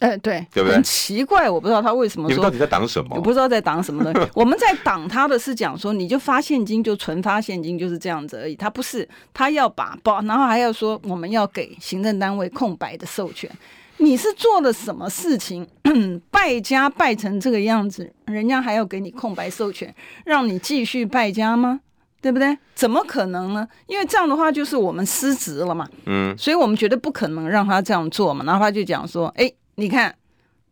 [0.00, 0.74] 哎，对，对不对？
[0.74, 2.34] 很奇怪，我不知道他为什么说。
[2.34, 3.14] 你们到底在挡什么？
[3.14, 4.30] 我不知道在挡什么东西。
[4.34, 8.56] 我们在挡他的是讲说，你就发现金，就纯发现金，就是这样子而已。
[8.56, 13.50] 他不是，他要把包，然后还要说我们要给行政单位空白的授权。
[13.98, 15.68] 你是做了什么事情？
[16.30, 21.80] 败家败成这个样子，人家还要给你空白授权，让你继续败家吗？
[22.22, 22.56] 对不对？
[22.74, 23.68] 怎么可能呢？
[23.86, 25.86] 因为这样的话就是我们失职了嘛。
[26.06, 28.42] 嗯，所以我们绝对不可能让他这样做嘛。
[28.46, 29.52] 然后他就讲说，哎。
[29.80, 30.14] 你看，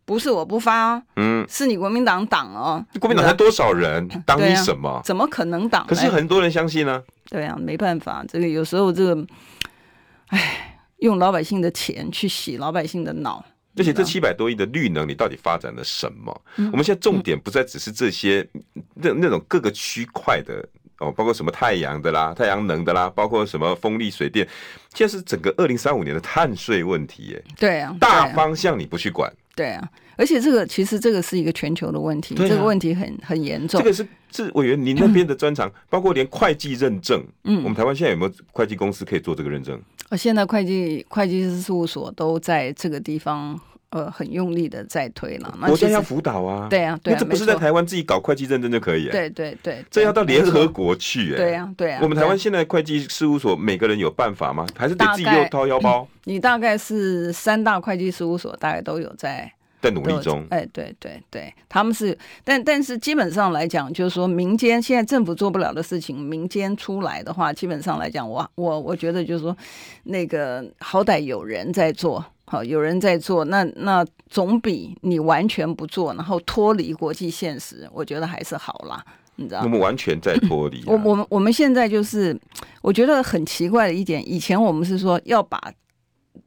[0.05, 2.85] 不是我不发哦，嗯，是你国民党挡哦。
[2.99, 4.87] 国民党才多少人，挡你什么？
[4.87, 5.83] 啊、怎么可能挡？
[5.87, 7.01] 可是很多人相信呢。
[7.27, 9.27] 对啊，没办法，这个有时候这个，
[10.27, 13.43] 哎，用老百姓的钱去洗老百姓的脑。
[13.75, 16.41] 而且这七百多亿的绿能，你到底发展了什么？
[16.57, 18.47] 嗯、我们现在重点不再只是这些
[18.93, 20.63] 那那种各个区块的。
[20.99, 24.47] 哦，包括什么太阳的啦、太阳能的啦，包括什么风力、水电，
[24.93, 27.43] 现在是整个二零三五年的碳税问题耶。
[27.57, 29.31] 对啊，大方向你不去管。
[29.55, 33.81] 对啊，而且这个其实这个是一个全球的问题，啊、这个问题很很严重。
[33.81, 39.81] 这个是是委员您那边的专长，包括连会计认证，嗯，我们台湾现在有没有会计公司可以做这个认证？
[40.09, 43.59] 呃，现在会计会计师事务所都在这个地方。
[43.91, 49.09] 呃，很用力的在推了，国家要辅导啊，对啊，对啊，这不是在台湾自己搞会计认证就可以？
[49.09, 51.99] 对对对，这要到联合国去，哎，对啊对啊。
[52.03, 54.67] 我们台湾现在会计事务所每个人有办法吗？
[54.77, 56.07] 还是得自己又掏腰包？
[56.25, 60.45] 你大概是三大会计事务所，大概都有在在努力中。
[60.51, 69.57] 哎，对对对，他们是，但但是基本上来讲，就是说民间现在政府做不了的事情，民间出来的话，基本上来讲，我我我觉得就是说，
[70.03, 72.23] 那个好歹有人在做。
[72.51, 79.65] 好，有人在做，那那总比你完全不做，然后脱离国际现实，我觉得还是好啦，你知道吗？
[79.65, 80.85] 我们完全在脱离、啊。
[80.87, 82.35] 我我们我们现在就是，
[82.81, 85.61] 我觉得很奇怪的一点，以前我们是说要把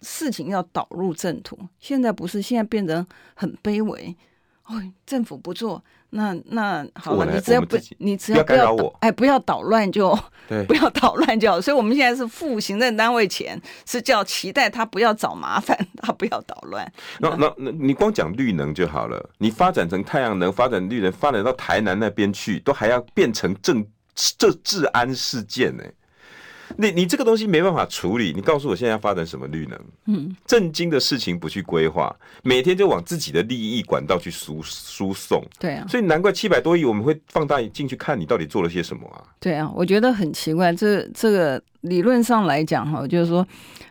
[0.01, 4.17] 事情要导入正途，现在不是，现在变得很卑微。
[4.66, 10.16] 哦，政府不做，那那好了，你只要不，你只要不要我，哎，不要捣乱就，
[10.48, 11.61] 对，不要捣乱就好。
[11.61, 16.90] 所以我们现在是付行政单位钱，是叫期待他不要找麻烦， 他不要捣乱。
[17.18, 25.94] 那那那你光讲绿能就好了，你发展成太阳能，发展绿能，发展到台南那边去，都还要变成政这治安事件呢、欸。
[26.76, 29.78] 你你这个东西没办法处理，你告诉我现在要发展什么绿能？
[30.06, 35.42] 嗯，正经的事情不去规划，每天就往自己的利益管道去输输送。
[35.58, 39.22] 对啊，所以难怪七百多亿我们会放大进去看你到底做了些什么啊？
[39.40, 43.46] 对啊，我觉得很奇怪，这这个理论上来讲哈，就是说，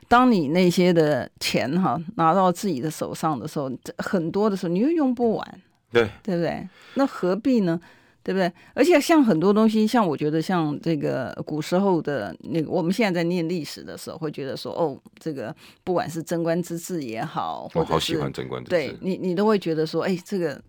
[0.08, 6.68] 当你那些的钱哈拿到自己的手上的时候，很多的时候你又用不完，对对不对？
[6.96, 7.80] 那何必呢？
[8.24, 8.52] 对不对？
[8.74, 20.62] 而且像很多东西，像我觉得像这个古时候的那个，我们现在在念历史的时候，会觉得说，哦，这个不管是贞观之治也好，我好喜欢贞观之治，对你，你都会觉得说，哎，这个。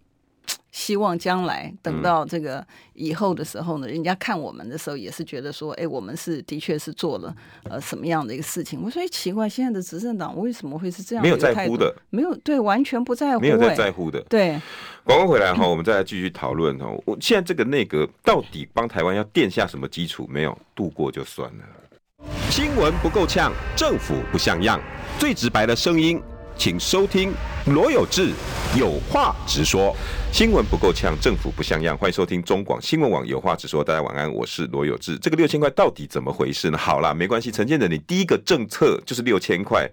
[0.73, 7.33] 希望将来等到这个以后的时候呢，嗯、人家看我们的时候也是觉得说，哎，我们是的确是做了
[7.65, 8.83] 呃什么样的一个事情。
[8.83, 11.29] 我说，哎，奇怪，现在的执政党为什么会是这样的？
[11.29, 14.19] 没有在乎的，没有对，完全不在乎，没有在在乎的。
[14.31, 14.59] 对，
[15.05, 16.87] 广告回来哈，我们再来继续讨论哈。
[17.05, 20.29] 我现在这个内阁到底帮台湾要垫下什么基础？
[20.31, 21.65] 没有度过就算了。
[22.49, 24.81] 新闻不够呛，政府不像样，
[25.19, 26.23] 最直白的声音。
[26.57, 27.33] 请收听
[27.67, 28.31] 罗有志
[28.79, 29.97] 有话直说，
[30.33, 31.99] 新闻不够呛，政府不像样。
[31.99, 33.83] 欢迎收听中广新闻网有话直说。
[33.83, 35.19] 大家晚安，我是罗有志。
[35.19, 36.79] 这个六千块到底怎么回事呢？
[36.79, 39.91] 好啦，没关系，陈建仁，你第一个政策就是六千块，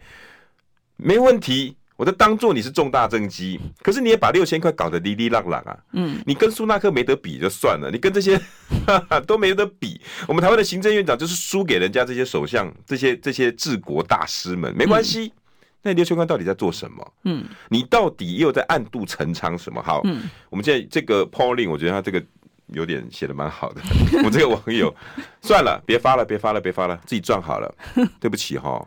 [0.98, 3.60] 没问题，我就当做你是重大政绩。
[3.84, 8.38] 可是你也把六千块搞得哩哩浪浪啊，嗯，你跟苏纳克没得比就算了，你跟这些
[8.88, 10.00] 哈 哈都没得比。
[10.26, 15.26] 我们台湾的行政院长就是输给人家这些首相、这些这些治国大师们，没关系。
[15.26, 15.32] 嗯
[15.82, 17.14] 那六千块到底在做什么？
[17.24, 19.82] 嗯，你到底又在暗度陈仓什么？
[19.82, 22.22] 好，嗯，我们现在这个 polling，我觉得他这个
[22.74, 23.82] 有点写的蛮好的。
[24.26, 24.94] 我这个网友，
[25.42, 27.76] 算了，别发了，别发了，别发了，自己赚好了。
[28.20, 28.86] 对不起哈，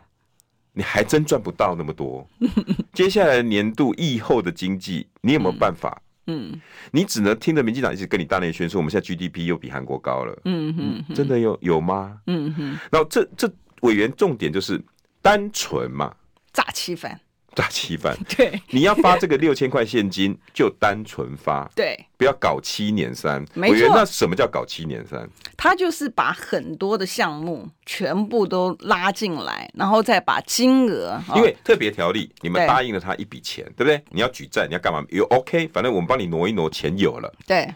[0.73, 2.27] 你还真赚不到那么多。
[2.93, 6.01] 接下来年度疫后的经济，你有没有办法？
[6.27, 6.59] 嗯，
[6.91, 10.41] 你只能听着民进党一直跟你大内宣说，我们现在 GDP 又比韩国高了。
[10.45, 12.17] 嗯哼，真的有有吗？
[12.27, 14.81] 嗯哼，然后这这委员重点就是
[15.21, 16.15] 单纯嘛。
[16.53, 17.19] 诈欺犯，
[17.55, 23.87] 诈欺犯， 对，你要发这个六千块现金， 就单纯发，对，不要搞七年三，没错。
[23.93, 25.29] 那什么叫搞七年三？
[25.55, 34.03] 他就是把很多的项目全部都拉进来，然后再把金额，因为特别条例，你们答应了他一笔钱，对，对不对？
[34.11, 35.03] 你要举债，你要干嘛？
[35.09, 37.73] 有 OK，反正我们帮你挪一挪，钱有了，对。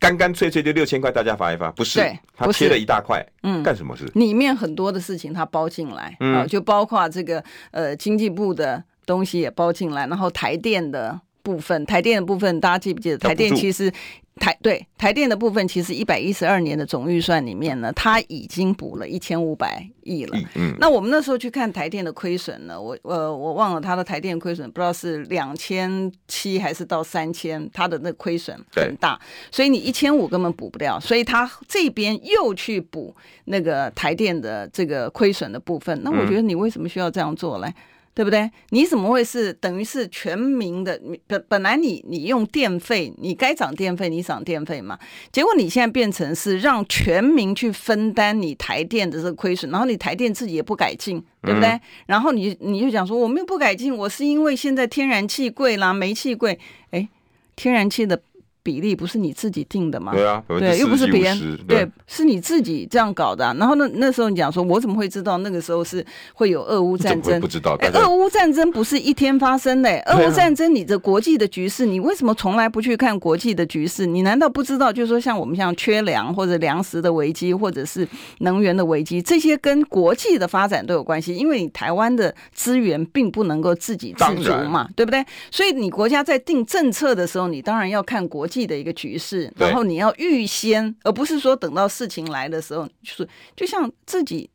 [0.00, 2.00] 干干脆脆就六千块，大家发一发，不是？
[2.34, 4.10] 他切了一大块，嗯，干什么事？
[4.14, 13.18] 里面很多的事情他包进来，嗯，就包括这个呃经济部的东西也包进来，然后台电的部分，台电的部分大家记不记得？
[13.18, 13.92] 台电其实。
[14.40, 20.38] 台对台电的部分，其实一百一十二年的总预算里面呢，它已经补了一千五百亿了。
[20.54, 36.00] 嗯，那我们那时候去看台电的亏损呢，我呃我忘了它的台电亏损，不知道是两千七还是到三千，它的那亏损很大，所以你一千五根本补不掉，所以它这边又去补那个台电的这个亏损的部分。
[36.02, 37.70] 那我觉得你为什么需要这样做嘞？
[38.12, 38.50] 对不对？
[38.70, 41.00] 你怎么会是等于是全民的？
[41.26, 44.98] 本本来你你用电费，你该涨电费，你涨电费嘛。
[45.32, 51.68] 结果你现在变成是让全民去分担你台电的这个亏损，然后你台电自己也不改进，对不对？
[51.68, 56.58] 嗯、然后你你就讲说我没有不改进，我是因为现在天然气贵啦，煤气贵。
[56.90, 57.08] 哎，
[57.54, 58.20] 天然气的。
[58.70, 60.12] 比例不是你自己定的吗？
[60.14, 63.44] 对啊，对，又不是别人，对，是你自己这样搞的。
[63.58, 67.40] 然后那，那时候你讲说，我怎么会知道那个时候是会有俄乌战争？
[67.40, 67.76] 不知道。
[67.80, 69.90] 哎，俄乌战争不是一天发生的。
[70.02, 74.06] 俄乌战争，你的国际的局势，你为什么从来不去看国际的局势？
[74.06, 74.92] 你难道不知道？
[74.92, 78.06] 就是说，像我们像缺粮或者粮食的危机，或者是
[78.38, 81.34] 能源的危机，这些跟国际的发展都有关系。
[81.34, 85.24] 因为你台湾的资源并不能够自给自足嘛，对不对？
[85.50, 94.48] 所以你国家在定政策的时候，你当然要看国际的一个局势，然后你要预先，而不是说等到事情来的时候，就是就像自己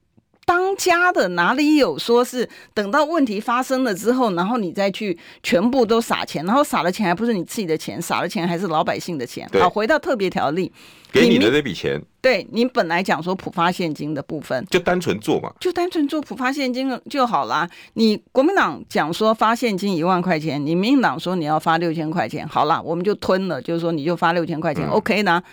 [0.46, 9.50] 当家的，哪里有说是等到问题发生了之后，然后你再去全部都撒钱，然后撒的钱还不是你自己的钱，撒的钱还是老百姓的钱。
[9.54, 10.72] 好，回到特别条例，
[11.12, 17.70] 给你的这笔钱，对你本来讲说普发现金的部分，就单纯做嘛，就单纯做普发现金就好啦。
[17.94, 25.44] 你国民党讲说发现金一万块钱，你民进党说你要发六千块钱，好啦，我们就吞了，就是说你就发六千块钱，嗯，OK 呢？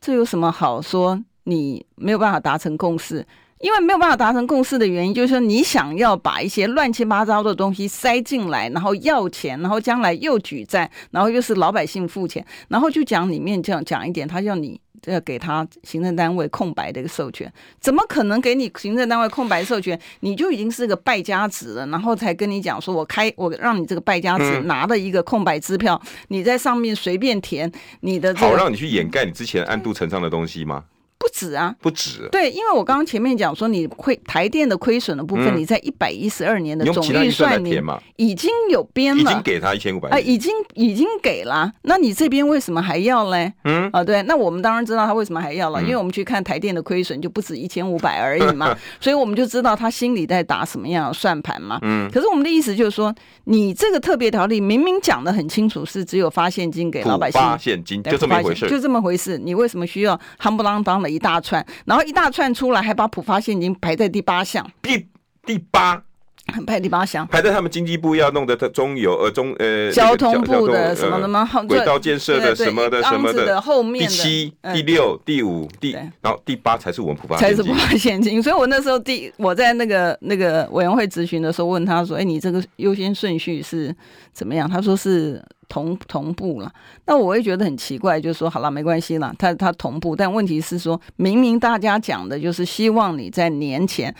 [0.00, 1.20] 这有什么好说？
[1.42, 3.26] 你没有办法达成共识？
[3.58, 19.98] 因为没有办法达成共识的原因，就是说你想要把一些乱七八糟的东西塞进来，然后要钱，然后将来又举债，然后又是老百姓付钱，然后就讲里面这样讲一点，他叫你要给他行政单位空白的一个授权，怎么可能给你行政单位空白授权？
[20.20, 30.84] 你就已经是个败家子了，然后才跟你讲说，我开我让你这个败家子拿了一个空白支票，嗯、你在上面随便填你的、这个，好让你去掩盖你之前暗度陈仓的东西吗？
[31.20, 32.26] 不止啊，不止。
[32.32, 37.78] 对，因为我刚刚前面讲说，你亏台电的亏损的部分，嗯、你在一百一十二年的总预算里
[38.16, 41.70] 已经有编了，已经给他一千五百，已经已经给了。
[41.82, 43.52] 那你这边为什么还要嘞？
[43.64, 51.78] 嗯，啊，对，那我们当然知道他为什么还要了，嗯、因为我们去看台电的亏损就不止一千五百而已嘛， 所以我们就知道他心里在打什么样的算盘嘛。
[51.82, 53.14] 嗯，可是我们的意思就是说，
[53.44, 65.08] 你这个特别条例明明讲的很清楚，是只有发现金给老百姓，发现金就这么回事，就这么回事，你为什么需要夯不啷当的一大串，然后一大串出来，还把浦发现金排在第八项，第
[65.44, 66.02] 第八，
[66.66, 71.48] 排第八项，排在他们经济部要弄的中油呃中呃交通部的什么的吗？
[71.68, 73.60] 轨道建设的什么的什么的。
[73.60, 83.94] 后面第七、第六、第五、第，然后第八才是我们普发才是普发现金，所以我那时候第我在那个那个委员会咨询的时候问他说，哎，你这个优先顺序是
[84.32, 84.68] 怎么样？
[84.68, 85.42] 他说是。
[85.70, 86.72] 同同步了，
[87.06, 94.12] 那我会觉得很奇怪，就是说好了，没关系了，他他同步，但问题是说，明明大家讲的就是希望你在年前，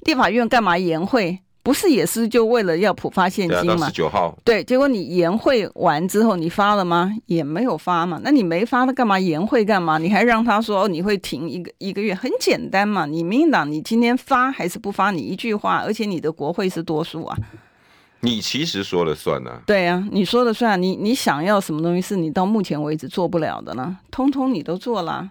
[0.00, 1.38] 立法院干嘛延会？
[1.66, 3.88] 不是也是就为了要普发现金吗？
[3.88, 7.12] 十九号，对，结果你研会完之后，你发了吗？
[7.26, 9.98] 也没有发嘛，那你没发，那干嘛研会干嘛？
[9.98, 15.10] 你还让他说哦，你会停一个一个月，很简单嘛，你民进党你今天发还是不发？
[15.10, 17.36] 你一句话，而且你的国会是多数啊。
[18.20, 19.60] 你其实说了算呢、啊？
[19.66, 20.80] 对呀、啊，你说了算。
[20.80, 23.98] 你你想要什么东西是你到目前为止做不了的呢？
[24.12, 25.28] 通通你都做了，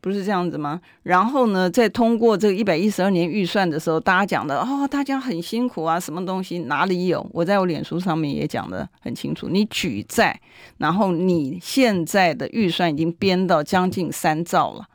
[0.00, 0.80] 不是这样子吗？
[1.02, 7.26] 然后呢，在通过这个一百一十二年预算的时候，大家讲的哦，大家很辛苦啊，什么东西哪里有？
[7.32, 9.48] 我在我脸书上面也讲得很清楚。
[9.48, 10.40] 你举债，
[10.76, 14.86] 然后你现在的预算已经编到将近三兆了，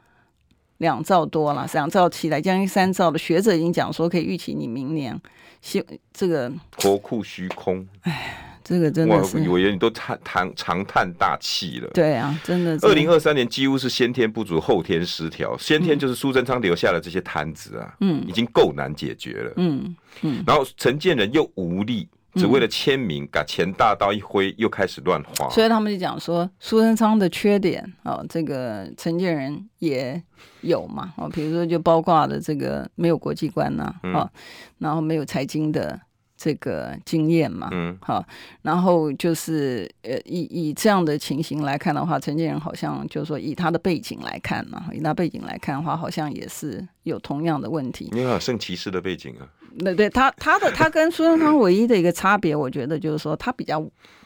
[0.78, 5.20] 两兆多了，两兆起来将近三兆的学者已经讲说可以预期你明年。
[6.12, 6.52] 这个
[6.82, 11.90] 国库虚空，哎，这个真的是，我以为你都叹叹长叹大气了。
[11.94, 12.78] 对啊，真的。
[12.82, 15.58] 二零二三年几乎是先天不足，后天失调。
[15.58, 19.54] 先天就是苏贞昌留下的这些摊子啊，嗯，已经够难解决了。
[19.58, 20.44] 嗯嗯。
[20.48, 25.50] 然后陈建仁又无力，只为了签名，把钱大刀一挥，又开始乱花。
[25.50, 30.24] 所以他们就讲说，苏贞昌的缺点哦，这个陈建人也。
[30.62, 31.14] 有嘛？
[31.18, 34.30] 哦，比如说就包括了这个没有国际观呐，啊，嗯、
[34.78, 36.00] 然后没有财经的
[36.44, 38.22] 这个经验嘛，嗯，好，
[38.64, 48.10] 然后就是呃，以以这样的情形来看的话，陈建仁好像就是说以他的背景来看嘛，以他背景来看的话，好像也是有同样的问题。
[48.12, 49.48] 你好圣骑士的背景啊？
[49.76, 53.82] 那对，他他的他跟苏贞昌唯一的一个差别，我觉得就是说他比较。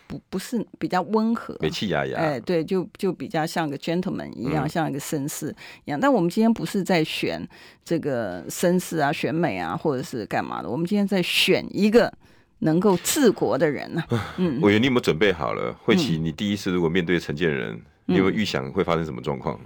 [0.08, 5.54] 不不是比较温和，美气雅雅，哎，对，就就比较像个 gentleman 一样，嗯、像一个绅士
[5.86, 6.00] 一样。
[6.00, 7.46] 但我们今天不是在选
[7.84, 10.70] 这个绅士啊，选美啊，或者是干嘛的？
[10.70, 12.12] 我们今天在选一个
[12.60, 14.36] 能够治国的人呢、啊。
[14.38, 15.76] 嗯，委员，你有没有准备好了？
[15.84, 19.60] 慧琪，你第一次如果面对陈建仁，嗯、你有没有预想会发生什么状况？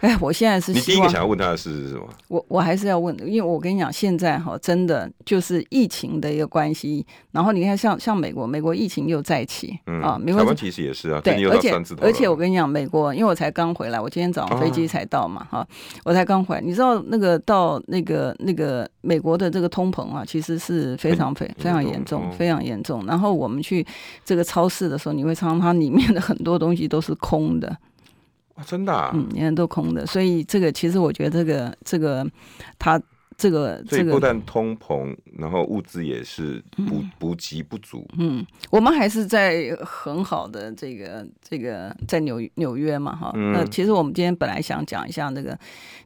[0.00, 2.06] 哎，我现在是你第一个想要问他的事是什么？
[2.28, 7.04] 我我还是要问，因为我跟你讲，现在哈真的就是疫情的一个关系。
[7.32, 15.68] 然后你看像，像像美国，美国疫情又再起，嗯啊，美国台湾其实也是啊，对，而且而且我跟你讲，美国，因为我才刚回来，我今天早上飞机才到嘛，哈、啊，
[16.04, 16.60] 我才刚回来。
[16.60, 23.04] 你知道那个到那个那个美国的这个通膨啊，其实是非常非非常严重，非常严重。
[23.06, 23.86] 然后我们去
[24.24, 27.76] 这个超市的时候，你会常常它里面的很多东西都是空的。
[28.64, 32.26] 真的、嗯，你看都空的，所以这个其实我觉得这个这个
[32.78, 33.00] 他
[33.36, 38.06] 这个这个不但通膨，然后物资也是补补给不足。
[38.18, 43.30] 嗯，我们还是在很好的这个这个在纽纽约嘛，哈。
[43.34, 45.58] 嗯、那其实我们今天本来想讲一下那个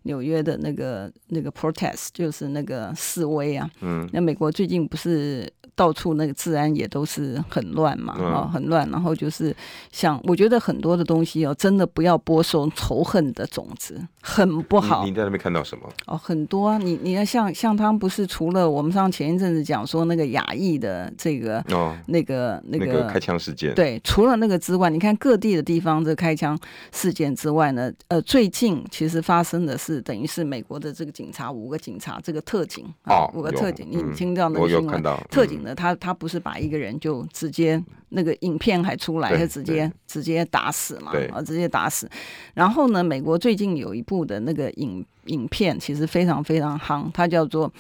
[0.03, 3.71] 纽约的那个那个 protest，就是那个示威啊。
[3.81, 5.51] 嗯，那美国最近不是。
[5.77, 8.87] 到处那个治安也都是很乱嘛，啊、嗯，很乱。
[8.91, 9.55] 然后就是
[9.91, 15.05] 像我觉得很多的东西哦，真的不要播种仇恨的种子，很不好。
[15.05, 15.89] 你，你在那边看到什么？
[16.07, 16.77] 哦，很多啊。
[16.77, 26.59] 你你要像像他们不是除了我们上前一阵子讲说那个亚裔的这个哦，那个那个那个开枪事件，对，除了那个之外，你看各地的地方这开枪
[26.93, 35.03] 事件之外呢，呃，最近其实发生的是等于是美国的这个警察五个警察这个特警啊，哦、五个特警，你听到那个新闻？
[35.05, 35.75] 嗯、特警的。
[35.75, 42.07] 他他不是把一个人就直接那个影片还出来，他直接直接打死嘛，啊，直接打死。
[42.53, 47.73] 然后呢，美国最近有一部的那个影影片其实非常非常夯，它叫做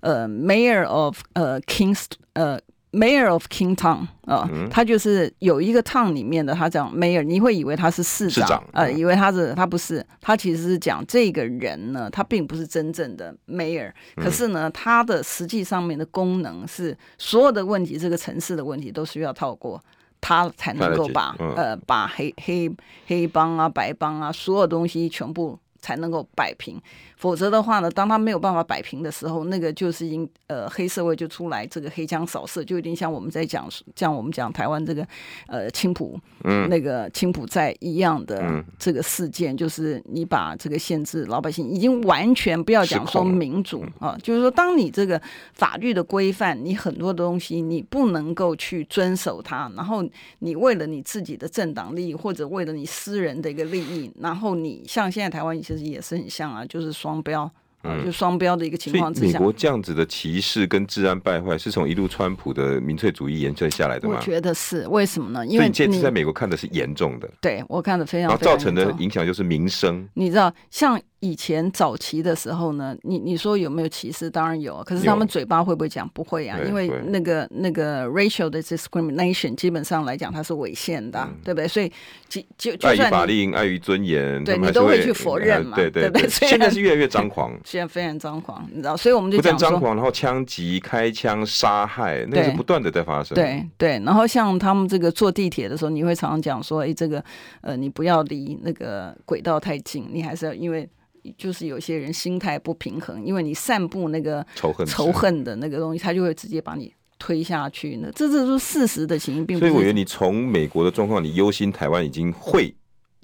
[0.00, 2.58] 呃 Mayor of 呃 Kings 呃。
[2.92, 19.82] Mayor of Kingstown 啊、呃，他就是有一个 town 里面的，他讲 Mayor，你会以为他是市长，市长呃，以为他是他不是，他其实是讲这个人呢，他并不是真正的 Mayor，可是呢，他的实际上面的功能是所有的问题，这个城市的问题都需要透过
[20.22, 22.70] 他才能够把呃把黑黑
[23.06, 26.82] 黑帮啊、白帮啊所有东西全部才能够摆平。
[27.16, 35.06] 否则的话呢，当他没有办法摆平的时候，那个就是因呃黑社会就出来，这个黑枪扫射，就有点像我们在讲像我们讲台湾这个
[35.46, 45.20] 呃青浦，嗯，那个青浦寨一样的这个事件，嗯、就是你把这个限制老百姓已经完全不要讲说民主啊，就是说当你这个
[45.54, 50.04] 法律的规范，你很多东西你不能够去遵守它，然后
[50.40, 56.96] 你为了你自己的政党利益或者为了你私人的一个利益，然后你像现在台湾其实也是很像啊，就是。
[56.96, 57.50] 双标，
[57.84, 64.16] 嗯，就双标的一个情况之下，美国这样子的歧视跟治安败坏，是从一路川普的民粹主义延伸下来的吗？
[64.18, 65.46] 我觉得是，为什么呢？
[65.46, 70.08] 因为你这次在美国看的是严重的，对我看的非常，然后造成的影响就是民生。
[70.14, 70.98] 你知道，像。
[71.26, 74.30] 以前早期的时候呢，你你说有没有歧视？
[74.30, 76.08] 当然有，可是他们嘴巴会不会讲？
[76.10, 81.66] 不会啊，因为那个那个 racial 的 discrimination 基本上来讲它是违宪的，对不对？
[81.66, 81.90] 所以
[82.28, 86.28] 就就就算碍于法令、碍于尊严，对你都会去否认嘛，对对对。
[86.28, 88.96] 现在是越来越张狂， 现在非常张狂，你知道？
[88.96, 93.34] 所以我们就不但张狂，然后枪击、开枪、杀害，那是不断的在发生。
[93.34, 97.22] 对对，然后像他们这个坐地铁的时候，你会常常讲说：“哎，这个
[97.62, 100.88] 呃，你不要离那个轨道太近，你还是要因为。”
[101.36, 107.98] 就是有些人心态不平衡，因为你散布那个仇恨仇恨的那个东西，他就会直接把你推下去。
[108.02, 109.70] 那这这是事实的情形，并不是。
[109.70, 112.74] 所以我觉得你从美国的状况，你忧心台湾已经会。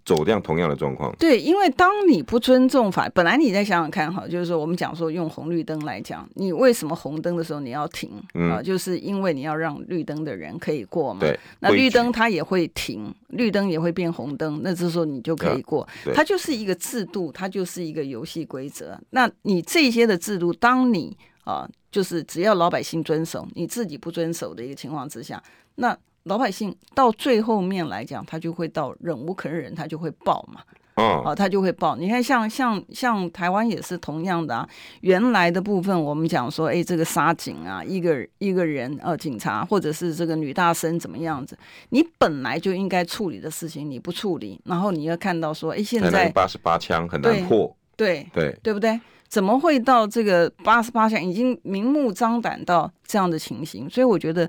[0.05, 8.11] 走这样同样的状况，对，因为当你不尊重法，本来你再想想看哈，就是说我们讲说用红绿灯来讲，你为什么红灯的时候你要停
[8.50, 8.61] 啊？
[8.61, 11.20] 就是因为你要让绿灯的人可以过嘛。
[11.20, 15.88] 对，那绿灯它也会停，绿灯也会变红灯，那这时候你就可以过。
[16.12, 18.98] 它就是一个制度，它就是一个游戏规则。
[19.11, 25.40] 那你这些的制度，当你啊、呃，就是只要老百姓遵守，你自己不遵守的一个情况之下，
[25.76, 25.96] 那。
[26.25, 30.61] 老百姓到最后面来讲，他就会到忍无可忍，他就会爆嘛。
[30.97, 31.97] 哦，啊，他就会爆。
[31.97, 34.68] 你看像，像像像台湾也是同样的啊。
[35.01, 41.57] 原来的部分，我们讲说，哎，这个杀警啊，一个一个人，呃，警察或者是这个女大生怎么样子，
[41.89, 49.01] 你本来就应该处理的事情，你不处理，然后你要看到说，哎，现在八十八枪很难破，对对对，对不对？
[49.29, 53.89] 怎么会到这个八十八枪已经明目张胆到这样的情形？
[53.89, 54.49] 所以我觉得。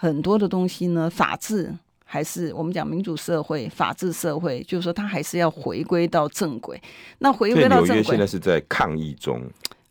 [0.00, 1.70] 很多的东西呢，法治
[2.06, 6.80] 还是我们讲民主社会、法治社会，就是说它还是要回归到正轨。
[7.18, 9.42] 那回归到正轨，纽约现在是在抗议中，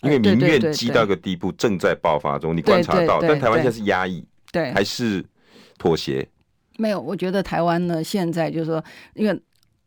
[0.01, 2.57] 因为民怨积到一个地步，正在爆发中。
[2.57, 5.23] 你观察到，但台湾现在是压抑，对，还是
[5.77, 6.27] 妥协？
[6.77, 8.83] 没有，我觉得台湾呢，现在就是说，
[9.13, 9.39] 因为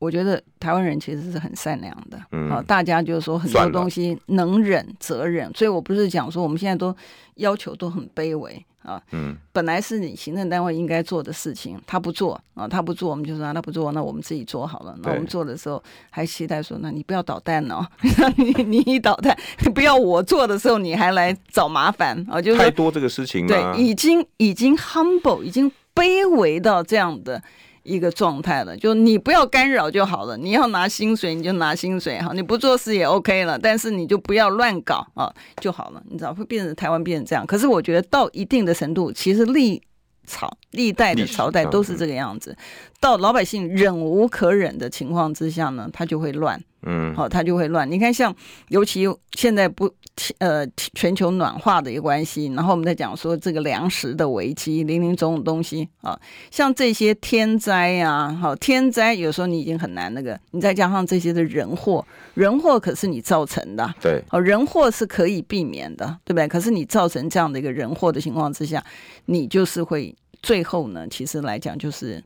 [0.03, 6.95] 我觉得台湾人其实是很善良的，嗯，好，大家就是说很多东西能忍则忍，所以我不是讲说我们现在都
[7.37, 8.65] 要求都很卑微。
[8.83, 14.93] 啊，嗯，本来是你行政单位应该做的事情，他不做啊，他不做，我们就说他不做，那我们自己做好了。
[15.05, 15.81] 那我们做的时候
[16.11, 17.87] 还期待说，那你不要捣蛋哦，
[18.37, 19.39] 你你一捣蛋，
[19.73, 27.41] 不要我做的时候你还来找麻烦啊，就是太多这个事情，对，已经已经 humble，已经卑微到这样的。
[27.83, 30.37] 一个状态了，就你不要干扰就好了。
[30.37, 33.59] 你要拿薪水，你就拿薪水哈，你不做事也 OK 了。
[33.59, 36.03] 但是你就不要乱搞啊就好了。
[36.09, 39.83] 你知道会变成台湾变成这样，可是我觉得到一定的程度，其实历
[40.27, 42.57] 朝历代的朝代都是这个样子。
[43.01, 46.63] 到老百姓忍无可忍的情况之下呢，他就会乱。
[46.85, 47.91] 嗯，好，他就会乱。
[47.91, 48.35] 你看，像
[48.69, 49.93] 尤其现在不。
[50.39, 56.19] 呃，全球暖化的一个关系，然后我们在讲说这个粮食的危机，零零总总东西啊，
[56.51, 66.47] 像这些天灾啊，好天灾，有时候你已经很难那个，你再加上这些的人祸，人祸可是你造成的，对，哦，人祸是可以避免的，对不对？
[66.47, 68.85] 可是你造成这样的一个人祸的情况之下，
[69.25, 72.23] 你就是会最后呢，其实来讲就是。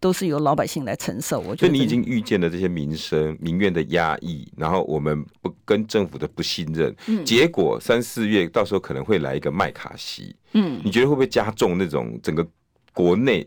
[0.00, 1.66] 都是由老百姓来承受，我觉得。
[1.66, 12.46] 所以你已经预见了这些民生民怨的压抑，然后我们不跟政府的不信任，嗯、结果三四月到时候可能会来一个麦卡锡，嗯，你觉得会不会加重那种整个
[12.94, 13.46] 国内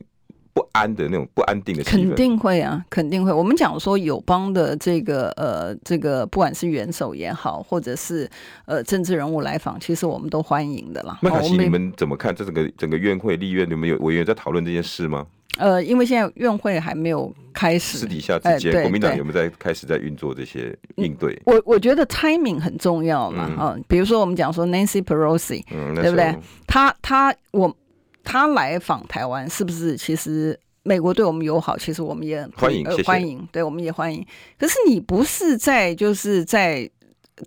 [0.53, 1.91] 不安的那种不安定的气氛？
[1.91, 3.33] 肯定会啊，肯定会。
[3.33, 8.29] 我们讲说友邦的这个呃这个不管是元首也好，或者是
[8.65, 11.17] 呃政治人物来访，其实我们都欢迎的啦。
[11.23, 12.35] 麦卡锡，你们怎么看？
[12.35, 15.25] 这整个整个院会立院，你们有委员在讨论这件事吗？
[15.57, 21.39] 呃，因为现在院会还没有开始，私底下之间，国民党有没有在开始在运作这些应对？
[21.45, 25.63] 我我觉得 timing 很重要嘛，啊，比如说我们讲说 Nancy Pelosi，
[26.01, 26.35] 对不对？
[26.65, 27.75] 他他我
[28.23, 31.77] 他来访台湾，是不是其实美国对我们友好？
[31.77, 34.25] 其实我们也欢迎，欢迎，对，我们也欢迎。
[34.57, 36.89] 可是你不是在就是在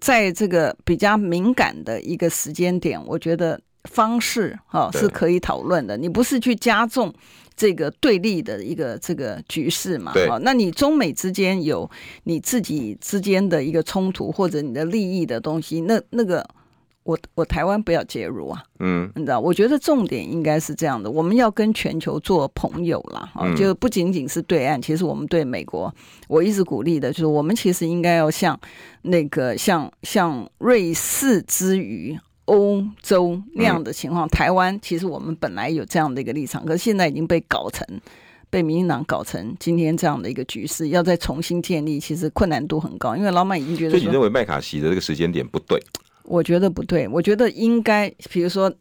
[0.00, 5.96] 在这个比较敏感的一个时间点，我觉得方式哈是可以讨论的。
[5.96, 7.12] 你不是去加重。
[7.56, 11.90] 这个对立的一个这个局势嘛，对，那你中美之间有
[12.24, 16.46] 你自己之间的一个冲突或者你的利益的东西，那那个
[17.04, 25.90] 我我台湾不要介入啊，嗯，你知道，我觉得重点应该是这样的，我们要跟全球做朋友啦，啊，就不仅仅是对岸，其实我们对美国，
[26.28, 28.58] 我一直鼓励的就是我们其实应该要像
[29.00, 32.18] 那个像像瑞士之于。
[32.46, 37.86] 欧洲那样的情况，嗯、台湾其实我们本来有这样的一个立场，可是现在已经被搞成，
[38.50, 43.90] 被民进党搞成今天这样的一个局势，要再重新建立，其实困难度很高，因为老马已经觉得。
[43.90, 45.80] 所以你认为麦卡锡的这个时间点不对？
[46.24, 48.72] 我觉得不对，我觉得应该，比如说。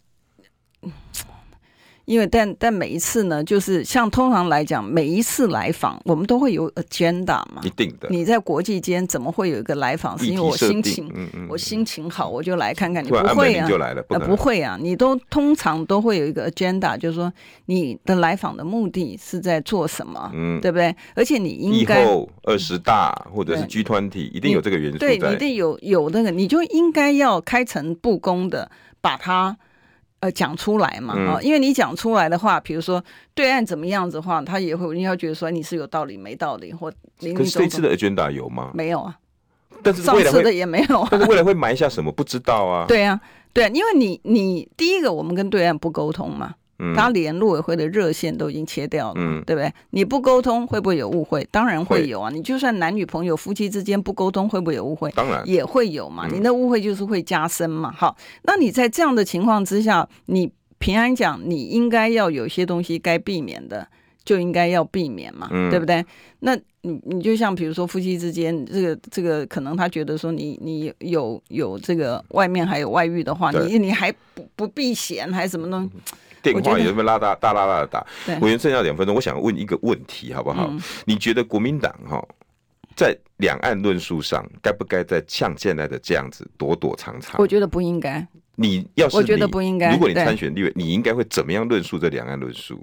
[2.05, 7.61] 因为但但每一次呢，就是像通常来讲，每一次来访，我们都会有 agenda 嘛。
[7.63, 8.07] 一定的。
[8.09, 10.17] 你在国际间怎么会有一个来访？
[10.17, 13.09] 是因为我心情，嗯嗯、我心情好，我就来看看你。
[13.09, 13.67] 不会啊，
[14.07, 17.31] 不，不会啊，你都通常都会有一个 agenda，就是说
[17.65, 20.95] 你的来访的目的是在做什么，嗯，对不对？
[21.15, 28.69] 而且你应该以后二十大或者是 G 团体一定有这个元素在，对，你一定有有那个，你就应该要开诚布公的
[29.01, 29.57] 把它。
[30.26, 33.03] 呃，讲出来嘛，啊、嗯，因为你讲出来的话，比如说
[33.36, 37.45] 对岸怎么样子的话，他也会人家觉得说你是有道理没道理，或林林总总。
[37.45, 38.71] 可是这次的 agenda 有吗？
[38.73, 39.15] 没有啊，
[39.84, 41.07] 但是上次的也没有啊。
[41.11, 42.11] 但是未来会埋下什么？
[42.11, 42.86] 不知道啊。
[42.88, 43.21] 对啊，
[43.53, 46.55] 对啊，因为你你第一个，我们跟对岸不沟通嘛。
[46.95, 49.71] 他连陆委会的热线都已经切掉了，嗯、对不对？
[49.91, 51.47] 你不沟通会不会有误会？
[51.49, 52.30] 当然会有啊！
[52.30, 55.09] 你就算男女朋友、夫妻之间不沟通，会不会有误会？
[55.11, 56.28] 当然也会有嘛！
[56.28, 57.91] 嗯、你的误会就是会加深嘛。
[57.91, 63.88] 好，那你在这样的情况之下，你平安讲，你应该要有些东西该避免的，
[64.26, 66.05] 就应该要避免嘛，嗯、对不对？
[66.39, 75.89] 那你你就像比如说夫妻之间，这个这个可能他觉得说你你有有这个外面还有外遇的话，你你还不不避嫌还是什么呢？
[76.53, 78.05] 电话也这么拉大大拉拉的打，
[78.39, 80.67] 我剩下两分钟，我想问一个问题，好不好？
[80.69, 82.23] 嗯、你觉得国民党哈
[82.95, 87.35] 在两岸论述上，该不该再像现在的这样子躲躲藏藏？
[87.39, 88.25] 我觉得不应该。
[88.55, 89.91] 你要是你我觉得不应该。
[89.91, 92.81] 如果你参选立委，你应该会怎么样论述这两岸论述？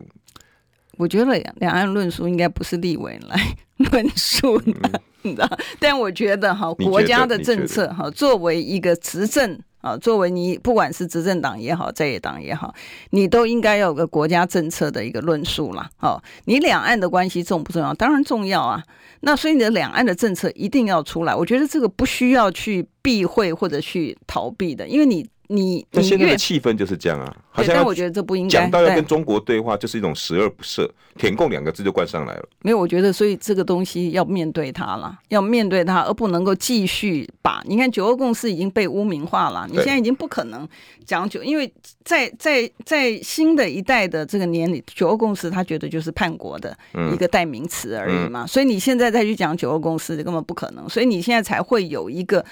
[0.98, 3.56] 我觉得两岸论述应该不是立委来
[3.90, 5.58] 论述的， 你知道？
[5.80, 9.58] 但我觉得哈，国家的政策哈，作为一个执政。
[9.83, 12.74] 啊，作为你不管是执政党也好，在野党也好，
[13.11, 15.91] 你都应该要有个国家政策的一个论述啦。
[16.01, 17.93] 哦，你两岸的关系重不重要？
[17.93, 18.83] 当然重要啊。
[19.20, 21.35] 那所以你的两岸的政策一定要出来。
[21.35, 25.28] 我觉得这个不需要去避讳或者去逃避的，因为你。
[25.55, 30.88] 你那现在的气氛就是这样啊，好像我觉得这不应该讲到要跟中国对话，就是一种十恶不赦，
[31.18, 32.48] 舔共两个字就冠上来了。
[32.62, 37.62] 没有，我觉得所以这个东西要面对它了，要面对它，而不能够继续把。
[37.66, 40.66] 你看九二共识已经被污名化了，你现在已经不可能
[41.05, 41.70] 讲九，因为
[42.05, 46.76] 在在在新的一代的这个年里，九二共识他觉得就是叛国的
[47.12, 52.44] 一个代名词而已嘛，所以你现在再去讲九二共识，根本不可能，所以你现在才会有一个。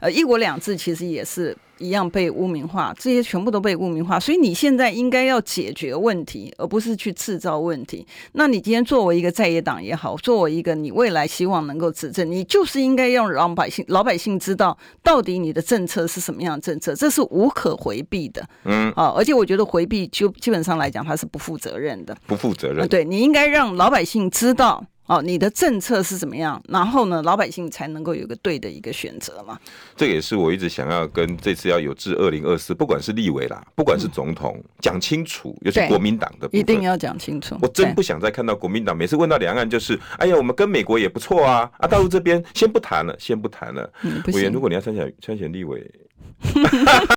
[0.00, 8.06] 呃，一国两制其实也是一样被污名化，这些全部都被污名化，所以你现在应该要解决问题，而不是去制造问题。
[8.32, 18.46] 那你今天作为一个在野党也好，作为一个你未来希望能够执政，你就是应该让老百姓老百姓知道到底你的政策是什么样的政策，这是无可回避的。
[18.64, 22.86] 嗯，啊，而且我觉得回避就基本上来讲，它是不负责任的，不负责任。
[22.88, 24.84] 对，你应该让老百姓知道。
[25.08, 26.62] 哦，你的政策是怎么样？
[26.68, 29.58] 然后呢，老百姓才能够有个对的一个选择嘛。
[29.96, 37.56] 这个也是我一直想要跟这次要有志二零二四，不管是立委啦，不管是总统，讲、嗯、清楚，尤其国民党的部分，一定要讲清楚。
[37.62, 43.90] 我真不想再看到国民党每次问到两岸就是，哎呀，我们跟美国也不错啊，啊，大陆这边先不谈了，先不谈了。
[44.32, 45.90] 委员、嗯，如果你要参选参选立委。